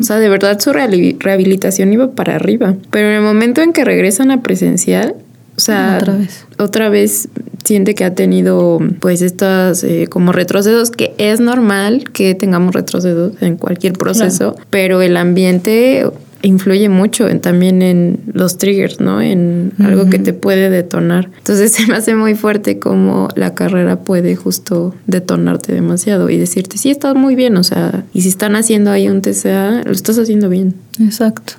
[0.00, 3.72] o sea, de verdad su rehabi- rehabilitación iba para arriba, pero en el momento en
[3.72, 5.14] que regresan a presencial,
[5.56, 6.44] o sea, Otra vez.
[6.58, 7.28] otra vez
[7.64, 13.32] siente que ha tenido pues estas eh, como retrocesos, que es normal que tengamos retrocesos
[13.40, 16.04] en cualquier proceso, pero el ambiente
[16.42, 19.20] influye mucho en, también en los triggers, ¿no?
[19.20, 21.30] En algo que te puede detonar.
[21.38, 26.78] Entonces se me hace muy fuerte como la carrera puede justo detonarte demasiado y decirte,
[26.78, 30.18] sí, estás muy bien, o sea, y si están haciendo ahí un TCA, lo estás
[30.18, 30.74] haciendo bien.
[31.00, 31.54] Exacto.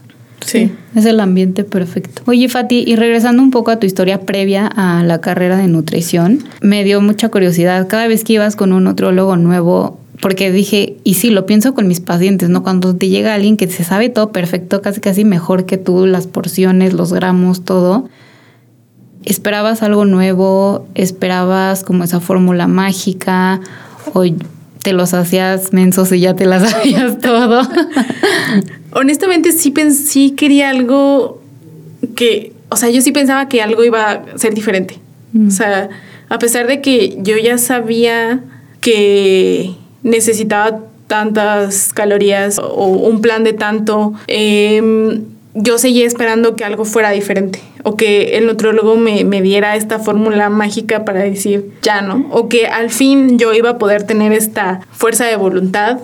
[0.45, 0.71] Sí.
[0.93, 2.21] Es el ambiente perfecto.
[2.25, 6.39] Oye, Fati, y regresando un poco a tu historia previa a la carrera de nutrición,
[6.61, 7.87] me dio mucha curiosidad.
[7.87, 11.85] Cada vez que ibas con un nutriólogo nuevo, porque dije, y sí, lo pienso con
[11.85, 12.63] mis pacientes, ¿no?
[12.63, 16.27] Cuando te llega alguien que se sabe todo perfecto, casi casi mejor que tú, las
[16.27, 18.07] porciones, los gramos, todo.
[19.25, 20.87] ¿Esperabas algo nuevo?
[20.95, 23.59] ¿Esperabas como esa fórmula mágica?
[24.13, 24.23] ¿O
[24.81, 27.67] te los hacías mensos y ya te las sabías todo?
[28.93, 31.41] Honestamente sí, quería algo
[32.15, 34.99] que, o sea, yo sí pensaba que algo iba a ser diferente.
[35.45, 35.89] O sea,
[36.29, 38.41] a pesar de que yo ya sabía
[38.79, 45.21] que necesitaba tantas calorías o un plan de tanto, eh,
[45.55, 49.99] yo seguía esperando que algo fuera diferente o que el nutriólogo me, me diera esta
[49.99, 54.33] fórmula mágica para decir ya no, o que al fin yo iba a poder tener
[54.33, 55.99] esta fuerza de voluntad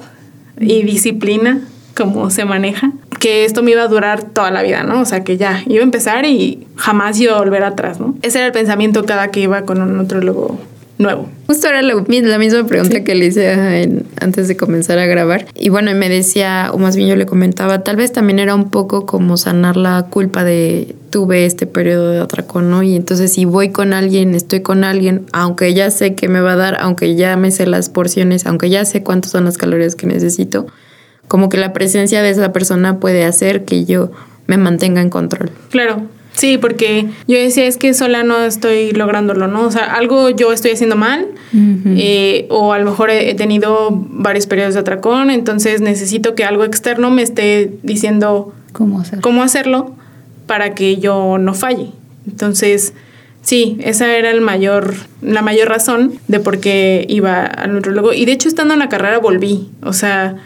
[0.59, 1.61] y disciplina
[1.95, 5.01] como se maneja, que esto me iba a durar toda la vida, ¿no?
[5.01, 8.15] O sea, que ya iba a empezar y jamás iba a volver atrás, ¿no?
[8.21, 10.57] Ese era el pensamiento cada que iba con un nutriólogo
[10.99, 11.27] nuevo.
[11.47, 15.47] Justo era lo- la misma pregunta que le hice en- antes de comenzar a grabar.
[15.55, 18.69] Y bueno, me decía, o más bien yo le comentaba, tal vez también era un
[18.69, 22.83] poco como sanar la culpa de tuve este periodo de atracón, ¿no?
[22.83, 26.51] Y entonces si voy con alguien, estoy con alguien, aunque ya sé que me va
[26.53, 29.95] a dar, aunque ya me sé las porciones, aunque ya sé cuántas son las calorías
[29.95, 30.67] que necesito,
[31.27, 34.11] como que la presencia de esa persona puede hacer que yo
[34.47, 35.49] me mantenga en control.
[35.71, 36.03] Claro.
[36.39, 39.65] Sí, porque yo decía, es que sola no estoy lográndolo, ¿no?
[39.65, 44.47] O sea, algo yo estoy haciendo mal, eh, o a lo mejor he, tenido varios
[44.47, 49.19] periodos de atracón, entonces necesito que algo externo me esté diciendo ¿Cómo hacer?
[49.19, 49.93] cómo hacerlo
[50.47, 51.91] para que yo no falle.
[52.25, 52.93] Entonces,
[53.41, 58.13] sí, esa era el mayor, la mayor razón de por qué iba al nutriólogo.
[58.13, 59.67] Y de hecho, estando en la carrera, volví.
[59.83, 60.37] O sea,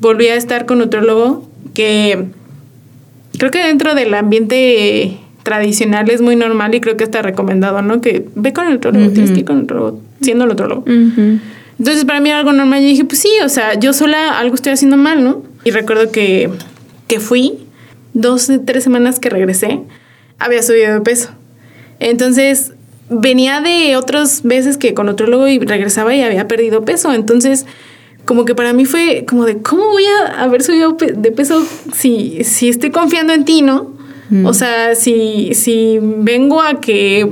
[0.00, 2.24] volví a estar con nutriólogo que
[3.38, 8.00] creo que dentro del ambiente tradicional es muy normal y creo que está recomendado, ¿no?
[8.00, 10.84] Que ve con el nutriólogo, tienes que ir con el nutriólogo, siendo el nutriólogo.
[11.78, 12.82] Entonces para mí era algo normal.
[12.82, 15.44] Yo dije, pues sí, o sea, yo sola algo estoy haciendo mal, ¿no?
[15.62, 16.50] Y recuerdo que,
[17.06, 17.60] que fui,
[18.12, 19.80] dos, tres semanas que regresé,
[20.40, 21.30] había subido de peso.
[22.00, 22.72] Entonces
[23.08, 27.12] venía de otras veces que con nutriólogo y regresaba y había perdido peso.
[27.12, 27.66] Entonces
[28.24, 32.42] como que para mí fue como de, ¿cómo voy a haber subido de peso si,
[32.42, 33.95] si estoy confiando en ti, ¿no?
[34.44, 37.26] O sea, si, si vengo a que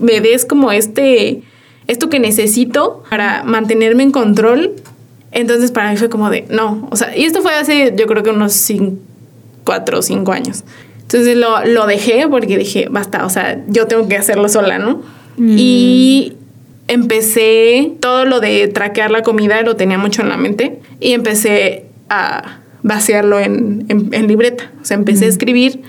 [0.00, 1.42] me des como este,
[1.86, 4.72] esto que necesito para mantenerme en control,
[5.32, 8.22] entonces para mí fue como de, no, o sea, y esto fue hace yo creo
[8.24, 8.96] que unos cinco,
[9.64, 10.64] cuatro o cinco años.
[11.02, 15.02] Entonces lo, lo dejé porque dije, basta, o sea, yo tengo que hacerlo sola, ¿no?
[15.56, 16.34] Y
[16.88, 21.84] empecé todo lo de traquear la comida, lo tenía mucho en la mente, y empecé
[22.08, 24.70] a vaciarlo en, en- en libreta.
[24.82, 25.80] O sea, empecé a escribir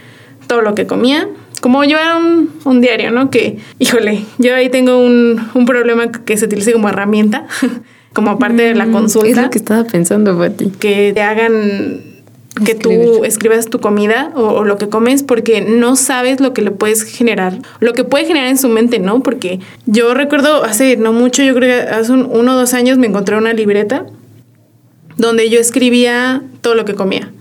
[0.47, 1.27] todo lo que comía,
[1.61, 3.29] como llevar un, un diario, ¿no?
[3.29, 7.45] Que, híjole, yo ahí tengo un, un problema que se utilice como herramienta,
[8.13, 10.71] como parte de la Es consulta lo que estaba pensando, Pati.
[10.79, 12.09] que te hagan
[12.65, 13.25] que tú Escribir.
[13.25, 17.03] escribas tu comida o, o lo que comes porque no sabes lo que le puedes
[17.03, 19.23] generar, lo que puede generar en su mente, ¿no?
[19.23, 22.97] Porque yo recuerdo hace no mucho, yo creo que hace un- uno o dos años
[22.97, 24.05] me encontré una libreta
[25.15, 27.31] donde yo escribía todo lo que comía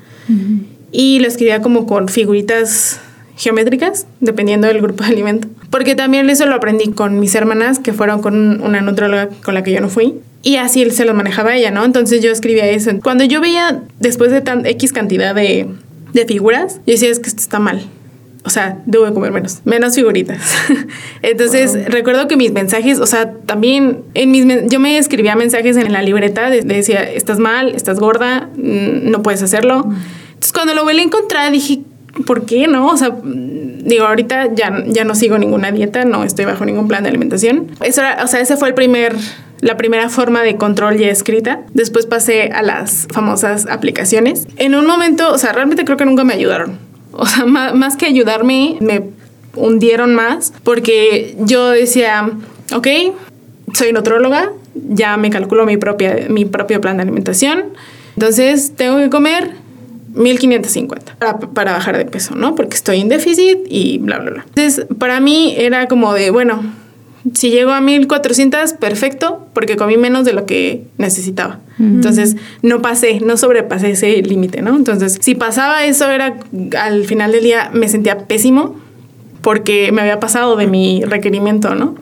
[0.92, 3.00] y lo escribía como con figuritas
[3.37, 5.48] geométricas, dependiendo del grupo de alimento.
[5.70, 9.62] Porque también eso lo aprendí con mis hermanas, que fueron con una nutróloga con la
[9.62, 10.14] que yo no fui.
[10.42, 11.85] Y así se los manejaba ella, ¿no?
[11.85, 12.90] Entonces yo escribía eso.
[13.03, 15.68] Cuando yo veía, después de tan X cantidad de,
[16.12, 17.83] de figuras, yo decía, es que esto está mal.
[18.42, 20.38] O sea, debo de comer menos, menos figuritas.
[21.22, 25.92] Entonces, recuerdo que mis mensajes, o sea, también en mis yo me escribía mensajes en
[25.92, 29.92] la libreta, de- decía, estás mal, estás gorda, mm, no puedes hacerlo.
[30.40, 31.81] Entonces, cuando lo volví a encontrar, dije,
[32.24, 32.87] ¿por qué no?
[32.87, 37.03] O sea, digo, ahorita ya, ya no sigo ninguna dieta, no estoy bajo ningún plan
[37.03, 37.66] de alimentación.
[37.85, 39.14] Eso era, o sea, ese fue el primer,
[39.61, 41.61] la primera forma de control ya escrita.
[41.74, 44.46] Después pasé a las famosas aplicaciones.
[44.57, 46.79] En un momento, o sea, realmente creo que nunca me ayudaron.
[47.12, 49.03] O sea, ma- más, que ayudarme, me
[49.57, 52.30] hundieron más porque yo decía,
[52.74, 52.86] ok,
[53.74, 57.64] soy nutróloga, ya me calculo mi, propia, mi propio plan de alimentación,
[58.16, 59.60] entonces tengo que comer
[60.15, 62.55] 1550 para, para bajar de peso, ¿no?
[62.55, 64.45] Porque estoy en déficit y bla, bla, bla.
[64.49, 66.63] Entonces, para mí era como de, bueno,
[67.35, 71.61] Si llego a 1400, perfecto, porque comí menos de lo que necesitaba.
[71.79, 74.75] Entonces, no pasé, no sobrepasé ese límite, ¿no?
[74.77, 76.37] Entonces, si pasaba eso, era
[76.79, 78.77] al final del día me sentía pésimo
[79.43, 81.95] porque me había pasado de mi requerimiento, ¿no?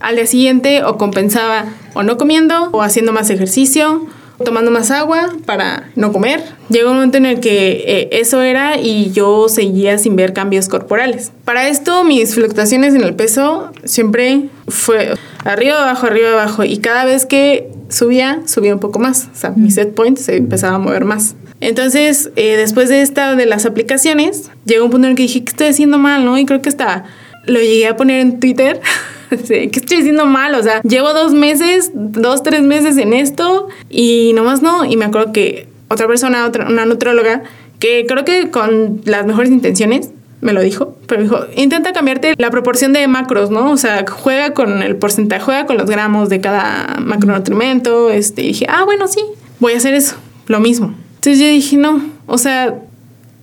[0.00, 4.06] Al día siguiente o compensaba o no comiendo o haciendo más ejercicio
[4.44, 6.42] tomando más agua para no comer.
[6.68, 10.68] Llegó un momento en el que eh, eso era y yo seguía sin ver cambios
[10.68, 11.32] corporales.
[11.44, 15.14] Para esto mis fluctuaciones en el peso siempre fue
[15.44, 19.28] arriba, abajo, arriba, abajo y cada vez que subía, subía un poco más.
[19.32, 21.34] O sea, mi set point se empezaba a mover más.
[21.60, 25.44] Entonces, eh, después de esta de las aplicaciones, llegó un punto en el que dije
[25.44, 26.38] que estoy haciendo mal, ¿no?
[26.38, 27.04] Y creo que hasta
[27.44, 28.80] lo llegué a poner en Twitter
[29.48, 30.54] ¿qué estoy haciendo mal?
[30.54, 34.84] O sea, llevo dos meses, dos, tres meses en esto y nomás no.
[34.84, 37.42] Y me acuerdo que otra persona, otra, una nutróloga,
[37.78, 40.10] que creo que con las mejores intenciones,
[40.40, 43.70] me lo dijo, pero dijo, intenta cambiarte la proporción de macros, ¿no?
[43.70, 48.10] O sea, juega con el porcentaje, juega con los gramos de cada macronutrimento.
[48.10, 49.20] Este, y dije, ah, bueno, sí,
[49.58, 50.16] voy a hacer eso,
[50.46, 50.94] lo mismo.
[51.16, 52.74] Entonces yo dije, no, o sea,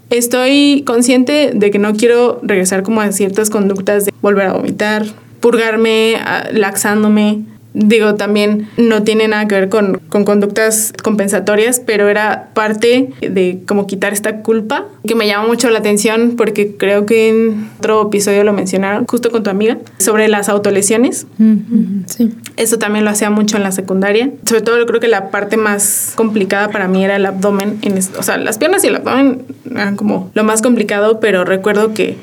[0.10, 5.06] estoy consciente de que no quiero regresar como a ciertas conductas de volver a vomitar,
[5.40, 6.18] purgarme,
[6.52, 7.44] laxándome.
[7.74, 13.60] Digo, también no tiene nada que ver con, con, conductas compensatorias, pero era parte de
[13.68, 18.08] como quitar esta culpa que me llama mucho la atención porque creo que en otro
[18.08, 21.28] episodio lo mencionaron justo con tu amiga sobre las autolesiones.
[22.08, 22.34] Sí.
[22.56, 24.32] Eso también lo hacía mucho en la secundaria.
[24.48, 27.78] Sobre todo creo que la parte más complicada para mí era el abdomen.
[27.84, 31.94] En o sea, las piernas y el abdomen eran como lo más complicado, pero recuerdo
[31.94, 32.18] que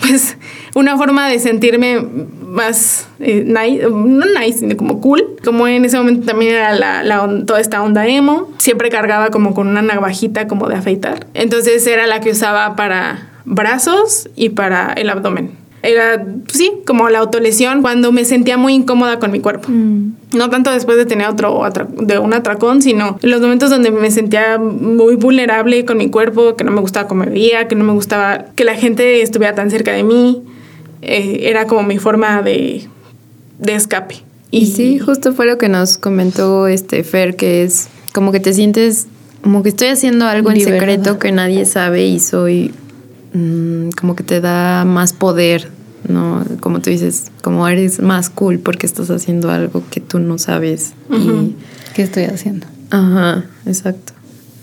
[0.00, 0.36] pues
[0.74, 2.00] una forma de sentirme
[2.46, 5.36] más eh, nice, no nice, sino como cool.
[5.44, 8.50] Como en ese momento también era la, la, toda esta onda emo.
[8.58, 11.26] Siempre cargaba como con una navajita como de afeitar.
[11.34, 17.18] Entonces era la que usaba para brazos y para el abdomen era, sí, como la
[17.18, 19.68] autolesión cuando me sentía muy incómoda con mi cuerpo.
[19.68, 20.14] Mm.
[20.32, 21.60] No tanto después de tener otro
[22.00, 26.56] de un atracón, sino en los momentos donde me sentía muy vulnerable con mi cuerpo,
[26.56, 29.54] que no me gustaba cómo me veía, que no me gustaba que la gente estuviera
[29.54, 30.42] tan cerca de mí.
[31.02, 32.86] Eh, era como mi forma de,
[33.58, 34.16] de escape.
[34.52, 38.52] Y, sí, justo fue lo que nos comentó este Fer, que es como que te
[38.52, 39.08] sientes
[39.42, 42.72] como que estoy haciendo algo en secreto que nadie sabe y soy
[43.32, 45.70] Mm, como que te da más poder,
[46.08, 46.44] ¿no?
[46.60, 50.94] Como tú dices, como eres más cool porque estás haciendo algo que tú no sabes.
[51.10, 51.56] y...
[51.94, 52.66] ¿Qué estoy haciendo?
[52.90, 54.12] Ajá, exacto.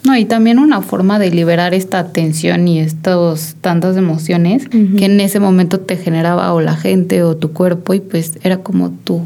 [0.03, 5.19] No, y también una forma de liberar esta tensión y estos tantas emociones que en
[5.19, 9.23] ese momento te generaba o la gente o tu cuerpo y pues era como tu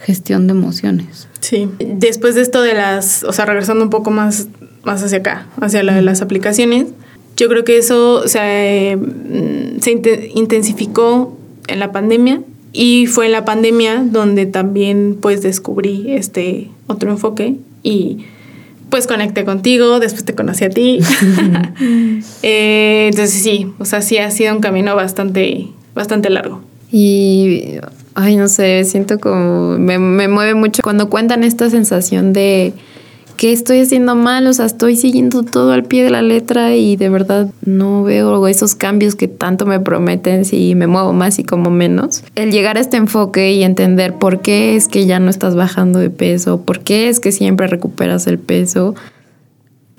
[0.00, 1.28] gestión de emociones.
[1.40, 4.48] Sí, después de esto de las, o sea, regresando un poco más,
[4.82, 6.86] más hacia acá, hacia la de las aplicaciones,
[7.38, 13.44] yo creo que eso se, mm, se intensificó en la pandemia y fue en la
[13.44, 18.26] pandemia donde también pues descubrí este otro enfoque y
[18.90, 20.98] pues conecté contigo, después te conocí a ti.
[22.42, 26.62] Eh, entonces sí, o sea, sí ha sido un camino bastante, bastante largo.
[26.90, 27.78] Y,
[28.14, 32.72] ay, no sé, siento como, me, me mueve mucho cuando cuentan esta sensación de
[33.38, 34.46] ¿qué estoy haciendo mal?
[34.48, 38.46] O sea, estoy siguiendo todo al pie de la letra y de verdad no veo
[38.48, 42.24] esos cambios que tanto me prometen si me muevo más y como menos.
[42.34, 46.00] El llegar a este enfoque y entender por qué es que ya no estás bajando
[46.00, 48.96] de peso, por qué es que siempre recuperas el peso.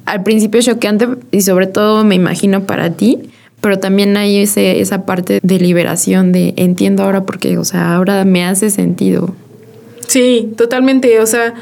[0.06, 3.20] Al principio es choqueante y sobre todo me imagino para ti,
[3.62, 7.96] pero también hay ese, esa parte de liberación de entiendo ahora por qué, o sea,
[7.96, 9.34] ahora me hace sentido.
[10.08, 11.54] Sí, totalmente, o sea,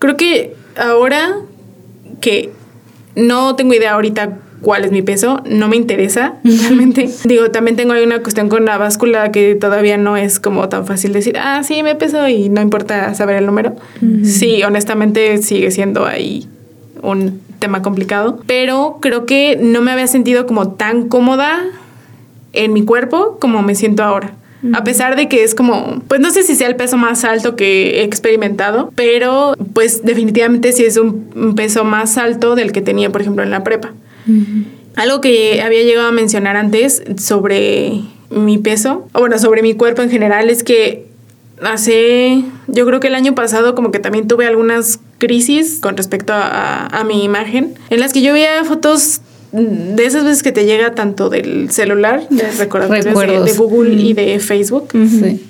[0.00, 1.36] creo que ahora
[2.20, 2.52] que
[3.16, 7.08] no tengo idea ahorita cuál es mi peso, no me interesa realmente.
[7.24, 10.86] Digo, también tengo ahí una cuestión con la báscula que todavía no es como tan
[10.86, 13.76] fácil decir, ah, sí, me peso y no importa saber el número.
[14.24, 16.48] Sí, honestamente sigue siendo ahí
[17.02, 21.62] un tema complicado, pero creo que no me había sentido como tan cómoda
[22.52, 24.34] en mi cuerpo como me siento ahora.
[24.74, 27.56] A pesar de que es como, pues no sé si sea el peso más alto
[27.56, 33.10] que he experimentado, pero pues definitivamente sí es un, peso más alto del que tenía,
[33.10, 33.92] por ejemplo, en la prepa.
[34.96, 40.02] Algo que había llegado a mencionar antes sobre mi peso, o bueno, sobre mi cuerpo
[40.02, 41.06] en general, es que
[41.62, 46.32] hace, yo creo que el año pasado como que también tuve algunas crisis con respecto
[46.34, 50.64] a, a mi imagen, en las que yo veía fotos de esas veces que te
[50.64, 54.88] llega tanto del celular, de recordatorios de, Google y de Facebook.
[54.92, 55.46] Sí.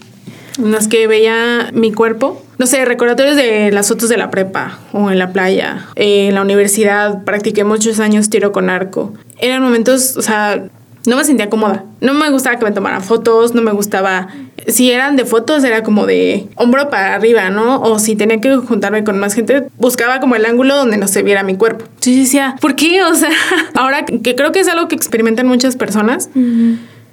[0.59, 2.43] En las que veía mi cuerpo.
[2.59, 5.87] No sé, recordatorios de las fotos de la prepa o en la playa.
[5.97, 9.15] en la universidad practiqué muchos años tiro con arco.
[9.39, 10.63] Eran momentos, o sea,
[11.07, 11.85] no me sentía cómoda.
[12.01, 14.29] No me gustaba que me tomaran fotos, no me gustaba
[14.67, 17.81] si eran de fotos era como de hombro para arriba, ¿no?
[17.81, 21.23] O si tenía que juntarme con más gente, buscaba como el ángulo donde no se
[21.23, 21.85] viera mi cuerpo.
[22.01, 23.03] Yo decía, ¿por qué?
[23.03, 23.31] O sea,
[23.75, 26.31] ahora que creo que es algo que experimentan muchas personas,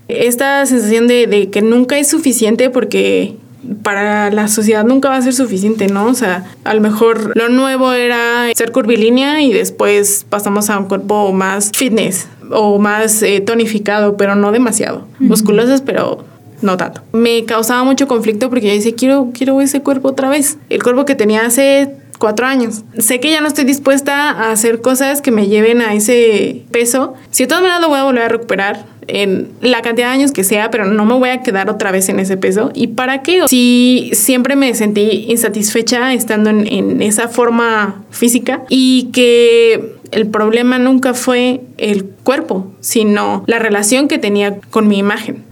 [0.08, 3.36] esta sensación de, de que nunca es suficiente porque
[3.84, 6.06] para la sociedad nunca va a ser suficiente, ¿no?
[6.06, 10.86] O sea, a lo mejor lo nuevo era ser curvilínea y después pasamos a un
[10.86, 15.08] cuerpo más fitness o más eh, tonificado, pero no demasiado.
[15.20, 16.24] Musculosas, pero
[16.62, 17.02] no tanto.
[17.14, 20.58] Me causaba mucho conflicto porque yo decía, quiero, quiero ese cuerpo otra vez.
[20.70, 22.84] El cuerpo que tenía hace cuatro años.
[22.98, 27.14] Sé que ya no estoy dispuesta a hacer cosas que me lleven a ese peso.
[27.32, 30.32] Si de todas maneras lo voy a volver a recuperar en la cantidad de años
[30.32, 32.72] que sea, pero no me voy a quedar otra vez en ese peso.
[32.74, 33.48] ¿Y para qué?
[33.48, 40.80] Si siempre me sentí insatisfecha estando en, en esa forma física y que el problema
[40.80, 45.44] nunca fue el cuerpo, sino la relación que tenía con mi imagen.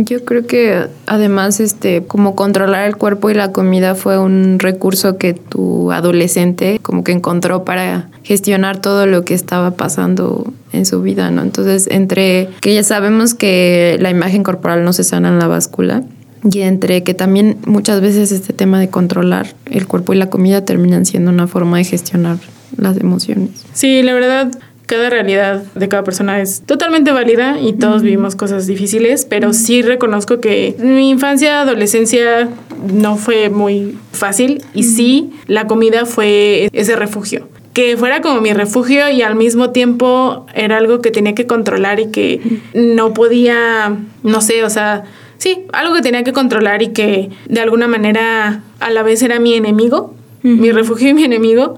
[0.00, 5.18] Yo creo que además, este, como controlar el cuerpo y la comida fue un recurso
[5.18, 11.02] que tu adolescente como que encontró para gestionar todo lo que estaba pasando en su
[11.02, 11.42] vida, ¿no?
[11.42, 16.04] Entonces, entre que ya sabemos que la imagen corporal no se sana en la báscula,
[16.44, 20.64] y entre que también muchas veces este tema de controlar el cuerpo y la comida
[20.64, 22.38] terminan siendo una forma de gestionar
[22.76, 23.50] las emociones.
[23.72, 24.50] Sí, la verdad,
[24.88, 29.82] cada realidad de cada persona es totalmente válida y todos vivimos cosas difíciles, pero sí
[29.82, 32.48] reconozco que mi infancia, adolescencia
[32.90, 37.48] no fue muy fácil y sí la comida fue ese refugio.
[37.74, 42.00] Que fuera como mi refugio y al mismo tiempo era algo que tenía que controlar
[42.00, 42.40] y que
[42.72, 45.04] no podía, no sé, o sea,
[45.36, 49.38] sí, algo que tenía que controlar y que de alguna manera a la vez era
[49.38, 51.76] mi enemigo, mi refugio y mi enemigo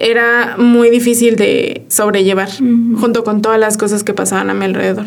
[0.00, 5.06] era muy difícil de sobrellevar, junto con todas las cosas que pasaban a mi alrededor.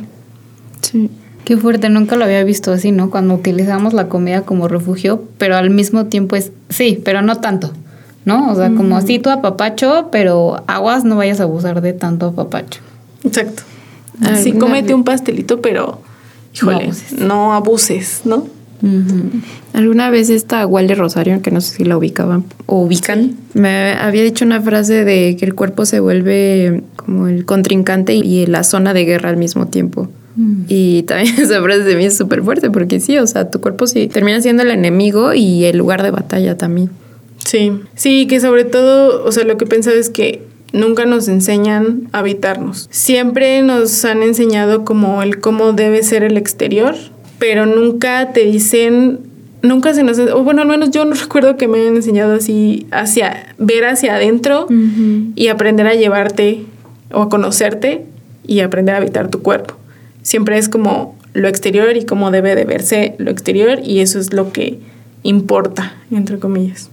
[0.82, 1.10] Sí.
[1.46, 3.10] Qué fuerte, nunca lo había visto así, ¿no?
[3.10, 7.74] Cuando utilizamos la comida como refugio, pero al mismo tiempo es, sí, pero no tanto,
[8.24, 8.52] ¿no?
[8.52, 12.80] O sea, como así tu apapacho, pero aguas no vayas a abusar de tanto apapacho.
[13.26, 13.64] Exacto.
[14.22, 16.00] Así cómete un pastelito, pero
[16.54, 18.22] híjole, no abuses, abuses.
[18.26, 18.48] ¿no?
[19.72, 24.24] Alguna vez esta Wally Rosario, que no sé si la ubicaban o ubican, me había
[24.24, 28.94] dicho una frase de que el cuerpo se vuelve como el contrincante y la zona
[28.94, 30.10] de guerra al mismo tiempo.
[30.68, 33.88] Y también esa frase de mí es súper fuerte porque sí, o sea, tu cuerpo
[33.88, 36.90] sí termina siendo el enemigo y el lugar de batalla también.
[37.46, 42.10] Sí, sí, que sobre todo, o sea, lo que pensaba es que nunca nos enseñan
[42.12, 42.88] a habitarnos.
[42.92, 46.96] Siempre nos han enseñado como el cómo debe ser el exterior,
[47.44, 49.20] pero nunca te dicen,
[49.62, 52.88] nunca se nos, o bueno, al menos yo no recuerdo que me hayan enseñado así,
[52.90, 54.66] hacia, ver hacia adentro
[55.36, 56.64] y aprender a llevarte
[57.12, 58.06] o a conocerte
[58.48, 59.76] y aprender a habitar tu cuerpo.
[60.22, 64.32] Siempre es como lo exterior y cómo debe de verse lo exterior y eso es
[64.32, 64.80] lo que
[65.24, 66.90] importa, entre comillas.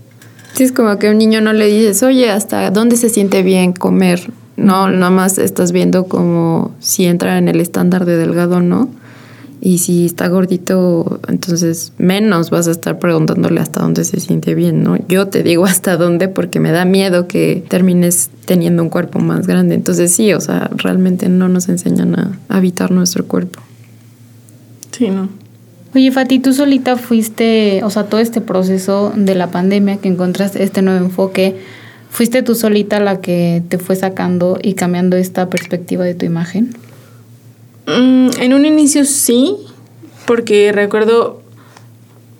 [0.54, 3.44] Sí, es como que a un niño no le dices, oye, ¿hasta dónde se siente
[3.44, 4.32] bien comer?
[4.56, 8.88] No, nada más estás viendo como si entra en el estándar de delgado o no.
[9.62, 14.82] Y si está gordito, entonces menos vas a estar preguntándole hasta dónde se siente bien,
[14.82, 14.96] ¿no?
[15.06, 19.46] Yo te digo hasta dónde porque me da miedo que termines teniendo un cuerpo más
[19.46, 19.74] grande.
[19.74, 23.60] Entonces sí, o sea, realmente no nos enseñan a habitar nuestro cuerpo.
[24.92, 25.28] Sí, no.
[25.94, 30.62] Oye, Fati, tú solita fuiste, o sea, todo este proceso de la pandemia que encontraste
[30.62, 31.56] este nuevo enfoque,
[32.10, 36.76] ¿fuiste tú solita la que te fue sacando y cambiando esta perspectiva de tu imagen?
[37.90, 39.56] Mm, en un inicio sí,
[40.26, 41.42] porque recuerdo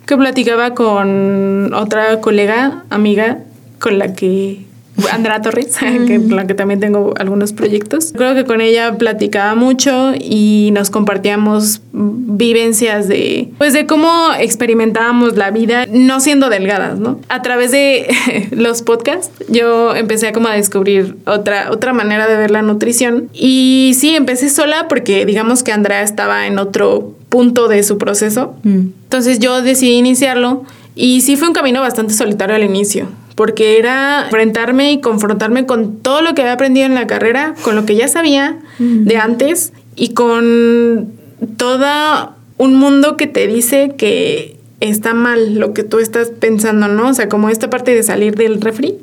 [0.07, 3.39] que platicaba con otra colega, amiga,
[3.81, 4.65] con la que
[5.13, 5.77] Andrea Torres,
[6.07, 8.13] que, con la que también tengo algunos proyectos.
[8.17, 15.37] Creo que con ella platicaba mucho y nos compartíamos vivencias de, pues de cómo experimentábamos
[15.37, 17.21] la vida no siendo delgadas, ¿no?
[17.29, 18.09] A través de
[18.51, 23.93] los podcasts yo empecé como a descubrir otra, otra manera de ver la nutrición y
[23.99, 28.55] sí, empecé sola porque digamos que Andrea estaba en otro punto de su proceso.
[28.65, 34.25] Entonces yo decidí iniciarlo y sí fue un camino bastante solitario al inicio porque era
[34.25, 37.97] enfrentarme y confrontarme con todo lo que había aprendido en la carrera, con lo que
[37.97, 41.13] ya sabía de antes y con
[41.57, 47.09] todo un mundo que te dice que está mal lo que tú estás pensando, ¿no?
[47.09, 48.97] O sea, como esta parte de salir del refri,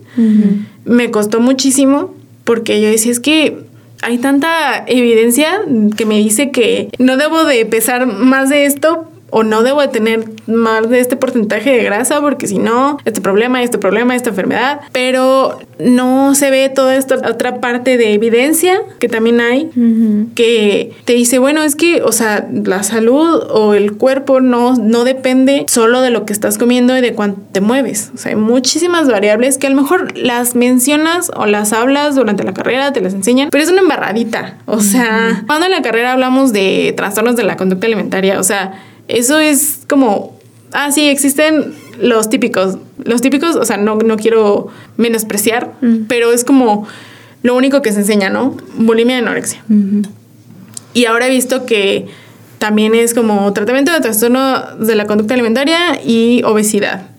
[0.85, 2.13] me costó muchísimo
[2.43, 3.59] porque yo decía, es que
[4.01, 5.61] hay tanta evidencia
[5.95, 9.87] que me dice que no debo de pesar más de esto o no debo de
[9.89, 14.29] tener más de este porcentaje de grasa porque si no, este problema, este problema, esta
[14.29, 19.69] enfermedad, pero no se ve toda esta otra parte de evidencia que también hay
[20.35, 25.03] que te dice, bueno, es que, o sea, la salud o el cuerpo no, no
[25.03, 28.11] depende solo de lo que estás comiendo y de cuánto te mueves.
[28.13, 32.43] O sea, hay muchísimas variables que a lo mejor las mencionas o las hablas durante
[32.43, 34.57] la carrera, te las enseñan, pero es una embarradita.
[34.65, 38.73] O sea, cuando en la carrera hablamos de trastornos de la conducta alimentaria, o sea,
[39.07, 40.37] eso es como,
[40.73, 42.77] ah, sí, existen los típicos.
[43.03, 45.73] Los típicos, o sea, no, no quiero menospreciar,
[46.07, 46.87] pero es como
[47.43, 48.57] lo único que se enseña, ¿no?
[48.77, 49.63] Bulimia y anorexia.
[50.93, 52.07] Y ahora he visto que
[52.57, 57.09] también es como tratamiento de trastorno de la conducta alimentaria y obesidad.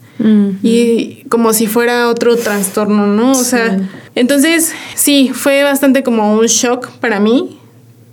[0.63, 3.31] Y como si fuera otro trastorno, ¿no?
[3.33, 3.79] O sea,
[4.17, 7.61] entonces sí, fue bastante como un shock para mí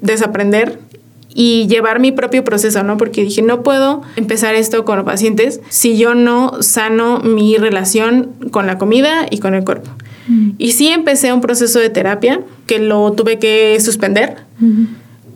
[0.01, 0.79] desaprender
[1.37, 2.97] y llevar mi propio proceso, ¿no?
[2.97, 8.31] Porque dije, no puedo empezar esto con los pacientes si yo no sano mi relación
[8.51, 9.91] con la comida y con el cuerpo.
[10.57, 14.37] Y sí empecé un proceso de terapia que lo tuve que suspender,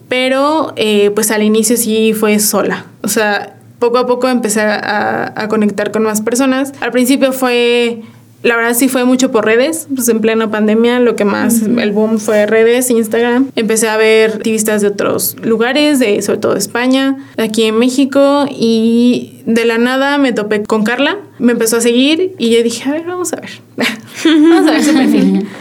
[0.08, 2.86] pero eh, pues al inicio sí fue sola.
[3.04, 6.74] O sea, poco a poco empecé a, a conectar con más personas.
[6.80, 8.02] Al principio fue
[8.42, 11.92] la verdad sí fue mucho por redes, pues en plena pandemia lo que más, el
[11.92, 13.52] boom fue redes, Instagram.
[13.56, 18.46] Empecé a ver activistas de otros lugares, de, sobre todo de España, aquí en México
[18.50, 22.90] y de la nada me topé con Carla, me empezó a seguir y yo dije,
[22.90, 23.50] a ver, vamos a ver,
[24.26, 25.48] vamos a ver su perfil,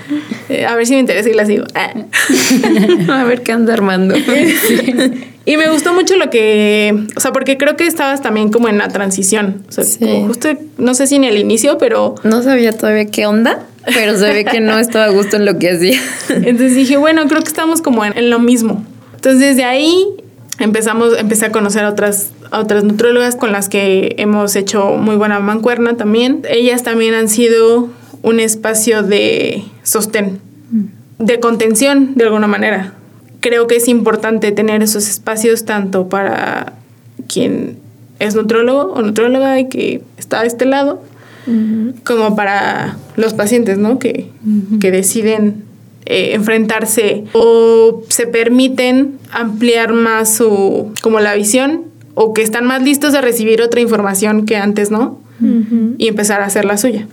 [0.49, 1.65] Eh, a ver si me interesa y la sigo.
[3.13, 4.15] a ver qué anda armando.
[5.49, 8.77] Y me gustó mucho lo que, o sea, porque creo que estabas también como en
[8.77, 9.63] la transición.
[9.69, 9.99] O sea, Sí.
[10.01, 14.19] como justo, no sé si en el inicio, pero No sabía todavía qué onda, pero
[14.19, 15.99] se ve que no estaba a gusto en lo que hacía.
[16.29, 18.85] entonces dije, bueno, creo que estamos como en, en lo mismo.
[19.15, 20.05] Entonces de ahí
[20.59, 25.17] empezamos, empecé a conocer a otras, a otras nutrólogas con las que hemos hecho muy
[25.17, 26.43] buena mancuerna también.
[26.51, 27.89] Ellas también han sido
[28.21, 30.41] un espacio de sostén,
[31.19, 32.93] de contención de alguna manera.
[33.41, 36.75] Creo que es importante tener esos espacios tanto para
[37.29, 37.79] quien
[38.19, 41.03] es nutrólogo o nutróloga y que está de este lado,
[42.05, 43.99] como para los pacientes, ¿no?
[43.99, 44.31] Que,
[44.81, 45.65] que deciden
[46.05, 51.85] eh, enfrentarse o se permiten ampliar más su, como la visión
[52.15, 55.21] o que están más listos a recibir otra información que antes, ¿no?
[55.99, 57.07] Y empezar a hacer la suya.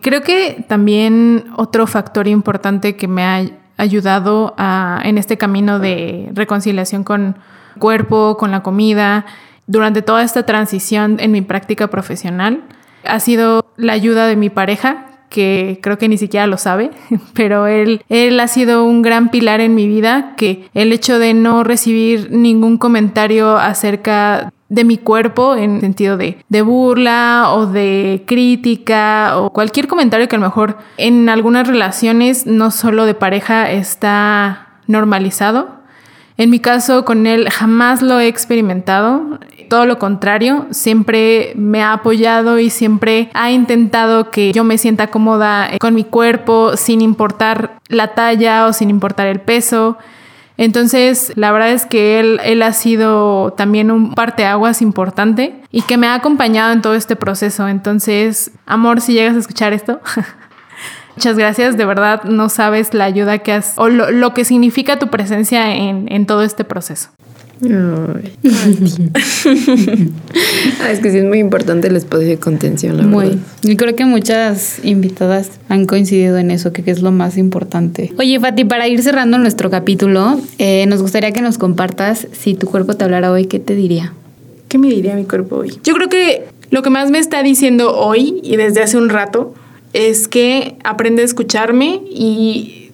[0.00, 3.44] Creo que también otro factor importante que me ha
[3.78, 7.36] ayudado en este camino de reconciliación con
[7.78, 9.24] cuerpo, con la comida,
[9.66, 12.64] durante toda esta transición en mi práctica profesional,
[13.04, 16.90] ha sido la ayuda de mi pareja, que creo que ni siquiera lo sabe,
[17.34, 21.34] pero él, él ha sido un gran pilar en mi vida, que el hecho de
[21.34, 28.24] no recibir ningún comentario acerca de mi cuerpo en sentido de, de burla o de
[28.26, 33.70] crítica o cualquier comentario que a lo mejor en algunas relaciones, no solo de pareja,
[33.70, 35.78] está normalizado.
[36.36, 39.40] En mi caso, con él jamás lo he experimentado.
[39.68, 45.08] Todo lo contrario, siempre me ha apoyado y siempre ha intentado que yo me sienta
[45.08, 49.98] cómoda con mi cuerpo, sin importar la talla o sin importar el peso.
[50.58, 55.96] Entonces, la verdad es que él, él ha sido también un parteaguas importante y que
[55.96, 57.68] me ha acompañado en todo este proceso.
[57.68, 60.00] Entonces, amor, si llegas a escuchar esto,
[61.16, 61.76] muchas gracias.
[61.76, 65.76] De verdad, no sabes la ayuda que has o lo, lo que significa tu presencia
[65.76, 67.10] en, en todo este proceso.
[67.62, 68.32] Ay.
[70.80, 73.28] Ah, es que sí es muy importante el espacio de contención, la Muy.
[73.30, 73.40] verdad.
[73.62, 78.12] Y creo que muchas invitadas han coincidido en eso, que, que es lo más importante.
[78.18, 82.66] Oye, Fati, para ir cerrando nuestro capítulo, eh, nos gustaría que nos compartas si tu
[82.68, 84.12] cuerpo te hablara hoy, ¿qué te diría?
[84.68, 85.78] ¿Qué me diría mi cuerpo hoy?
[85.82, 89.54] Yo creo que lo que más me está diciendo hoy y desde hace un rato
[89.92, 92.90] es que aprende a escucharme y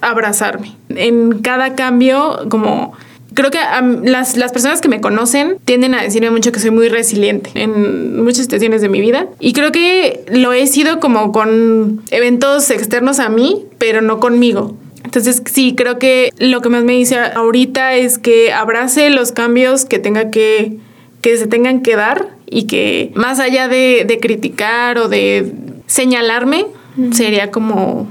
[0.00, 0.72] abrazarme.
[0.88, 2.94] En cada cambio, como
[3.38, 3.60] creo que
[4.02, 8.20] las, las personas que me conocen tienden a decirme mucho que soy muy resiliente en
[8.24, 9.28] muchas situaciones de mi vida.
[9.38, 14.76] Y creo que lo he sido como con eventos externos a mí, pero no conmigo.
[15.04, 19.84] Entonces sí, creo que lo que más me dice ahorita es que abrace los cambios
[19.84, 20.76] que tenga que,
[21.20, 25.52] que se tengan que dar y que más allá de, de criticar o de
[25.86, 26.66] señalarme,
[27.12, 28.08] sería como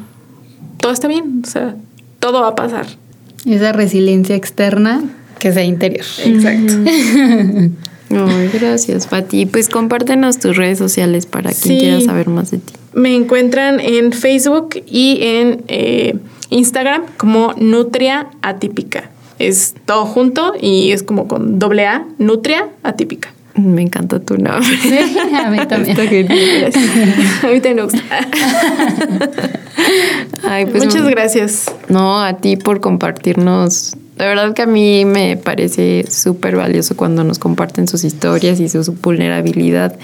[0.79, 1.75] todo está bien, o sea,
[2.19, 2.85] todo va a pasar.
[3.45, 5.03] Esa resiliencia externa
[5.39, 6.05] que sea interior.
[6.23, 6.73] Exacto.
[8.09, 9.45] Ay, gracias, Pati.
[9.45, 11.79] Pues compártenos tus redes sociales para quien Sí.
[11.79, 12.73] quiera saber más de ti.
[12.93, 16.15] Me encuentran en Facebook y en eh,
[16.49, 19.09] Instagram como Nutria Atípica.
[19.39, 23.33] Es todo junto y es como con doble A, Nutria Atípica.
[23.55, 24.67] Me encanta tu nombre.
[25.43, 25.97] a mí también.
[25.97, 26.71] Está genial.
[27.43, 27.99] A mí también gusta.
[30.43, 31.71] Ay, pues Muchas gracias.
[31.89, 33.95] No, a ti por compartirnos.
[34.17, 38.67] La verdad que a mí me parece súper valioso cuando nos comparten sus historias y
[38.69, 39.95] su, su vulnerabilidad.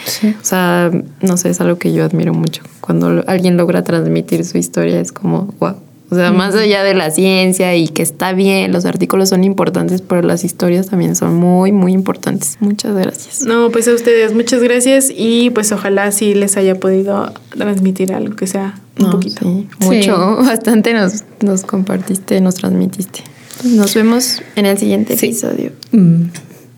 [0.42, 0.92] O sea,
[1.22, 2.62] no sé, es algo que yo admiro mucho.
[2.82, 5.76] Cuando lo- alguien logra transmitir su historia es como, wow.
[6.12, 10.04] O sea, más allá de la ciencia y que está bien, los artículos son importantes,
[10.04, 12.58] pero las historias también son muy, muy importantes.
[12.60, 13.42] Muchas gracias.
[13.48, 18.36] No, pues a ustedes, muchas gracias y pues ojalá sí les haya podido transmitir algo
[18.36, 19.40] que sea un No, poquito.
[19.42, 23.22] sí, mucho, bastante nos, nos compartiste, nos transmitiste.
[23.64, 25.72] Nos vemos en el siguiente episodio.
[25.92, 26.26] Mm.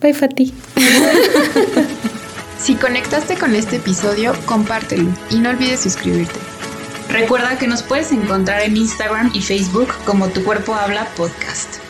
[0.00, 0.52] Bye, Fati.
[2.66, 6.40] Si conectaste con este episodio, compártelo y no olvides suscribirte.
[7.08, 11.85] Recuerda que nos puedes encontrar en Instagram y Facebook como Tu Cuerpo Habla Podcast.